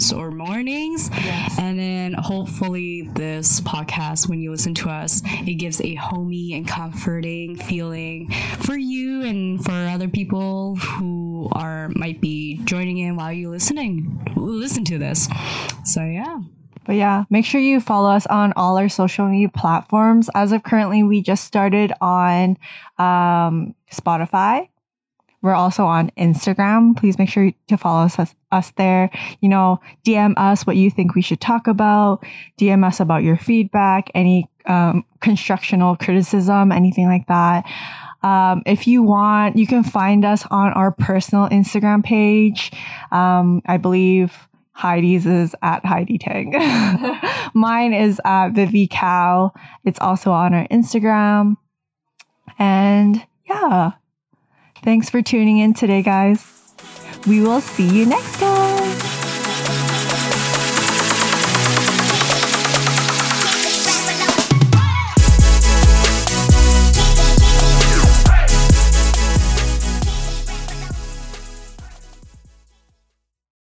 afternoons 0.02 0.14
or 0.14 0.32
mornings. 0.32 1.10
Yes. 1.14 1.60
And 1.60 1.80
then 1.80 2.14
hopefully 2.14 3.10
this 3.14 3.62
podcast, 3.62 4.30
when 4.30 4.42
you 4.42 4.52
listen 4.52 4.74
to 4.76 4.90
us, 4.90 5.22
it 5.26 5.56
gives 5.56 5.82
a 5.82 5.96
homey 5.96 6.54
and 6.54 6.68
comforting 6.68 7.56
feeling 7.56 8.32
for 8.60 8.78
you 8.78 9.24
and 9.24 9.64
for 9.64 9.72
other 9.72 10.08
people 10.08 10.76
who 10.76 11.50
are 11.54 11.90
might 11.96 12.22
be 12.22 12.60
joining 12.66 12.98
in 12.98 13.16
while 13.16 13.32
you 13.34 13.50
listening 13.50 14.18
listen 14.36 14.84
to 14.86 14.98
this. 14.98 15.28
So 15.86 16.04
yeah. 16.04 16.40
But 16.84 16.96
yeah, 16.96 17.26
make 17.30 17.46
sure 17.46 17.62
you 17.62 17.80
follow 17.80 18.10
us 18.10 18.26
on 18.26 18.54
all 18.56 18.78
our 18.78 18.90
social 18.90 19.28
media 19.28 19.50
platforms. 19.50 20.32
As 20.34 20.52
of 20.52 20.64
currently, 20.64 21.04
we 21.04 21.22
just 21.22 21.44
started 21.44 21.94
on 22.02 22.58
um, 22.98 23.76
Spotify. 23.92 24.68
We're 25.42 25.56
also 25.56 25.86
on 25.86 26.12
Instagram. 26.18 26.96
Please 26.96 27.18
make 27.18 27.30
sure 27.30 27.52
to 27.68 27.78
follow 27.78 28.06
us, 28.06 28.36
us 28.52 28.72
there. 28.78 29.10
You 29.42 29.50
know, 29.50 29.80
DM 30.06 30.34
us 30.38 30.68
what 30.68 30.76
you 30.76 30.92
think 30.92 31.16
we 31.16 31.22
should 31.22 31.42
talk 31.42 31.68
about. 31.68 32.24
DM 32.60 32.86
us 32.86 33.00
about 33.00 33.24
your 33.24 33.38
feedback, 33.38 34.12
any 34.14 34.50
um, 34.68 35.04
constructional 35.20 35.96
criticism, 35.96 36.72
anything 36.72 37.08
like 37.08 37.28
that. 37.28 37.66
Um, 38.24 38.62
if 38.66 38.88
you 38.88 39.02
want, 39.02 39.58
you 39.58 39.66
can 39.66 39.84
find 39.84 40.24
us 40.24 40.46
on 40.52 40.74
our 40.74 40.92
personal 40.92 41.50
Instagram 41.50 42.04
page. 42.04 42.72
Um, 43.12 43.62
I 43.66 43.78
believe 43.78 44.48
Heidi's 44.74 45.26
is 45.26 45.56
at 45.62 45.86
Heidi 45.86 46.18
Tang. 46.18 46.54
Mine 47.54 47.94
is 47.94 48.22
at 48.24 48.50
Vivi 48.50 48.88
Cow. 48.88 49.54
It's 49.86 50.00
also 50.00 50.32
on 50.32 50.54
our 50.54 50.68
Instagram. 50.68 51.58
And 52.60 53.26
yeah, 53.50 53.92
thanks 54.84 55.10
for 55.10 55.22
tuning 55.22 55.60
in 55.60 55.74
today, 55.74 56.02
guys. 56.02 56.48
We 57.28 57.42
will 57.42 57.62
see 57.62 57.88
you 57.88 58.06
next 58.06 58.40
time. 58.40 58.71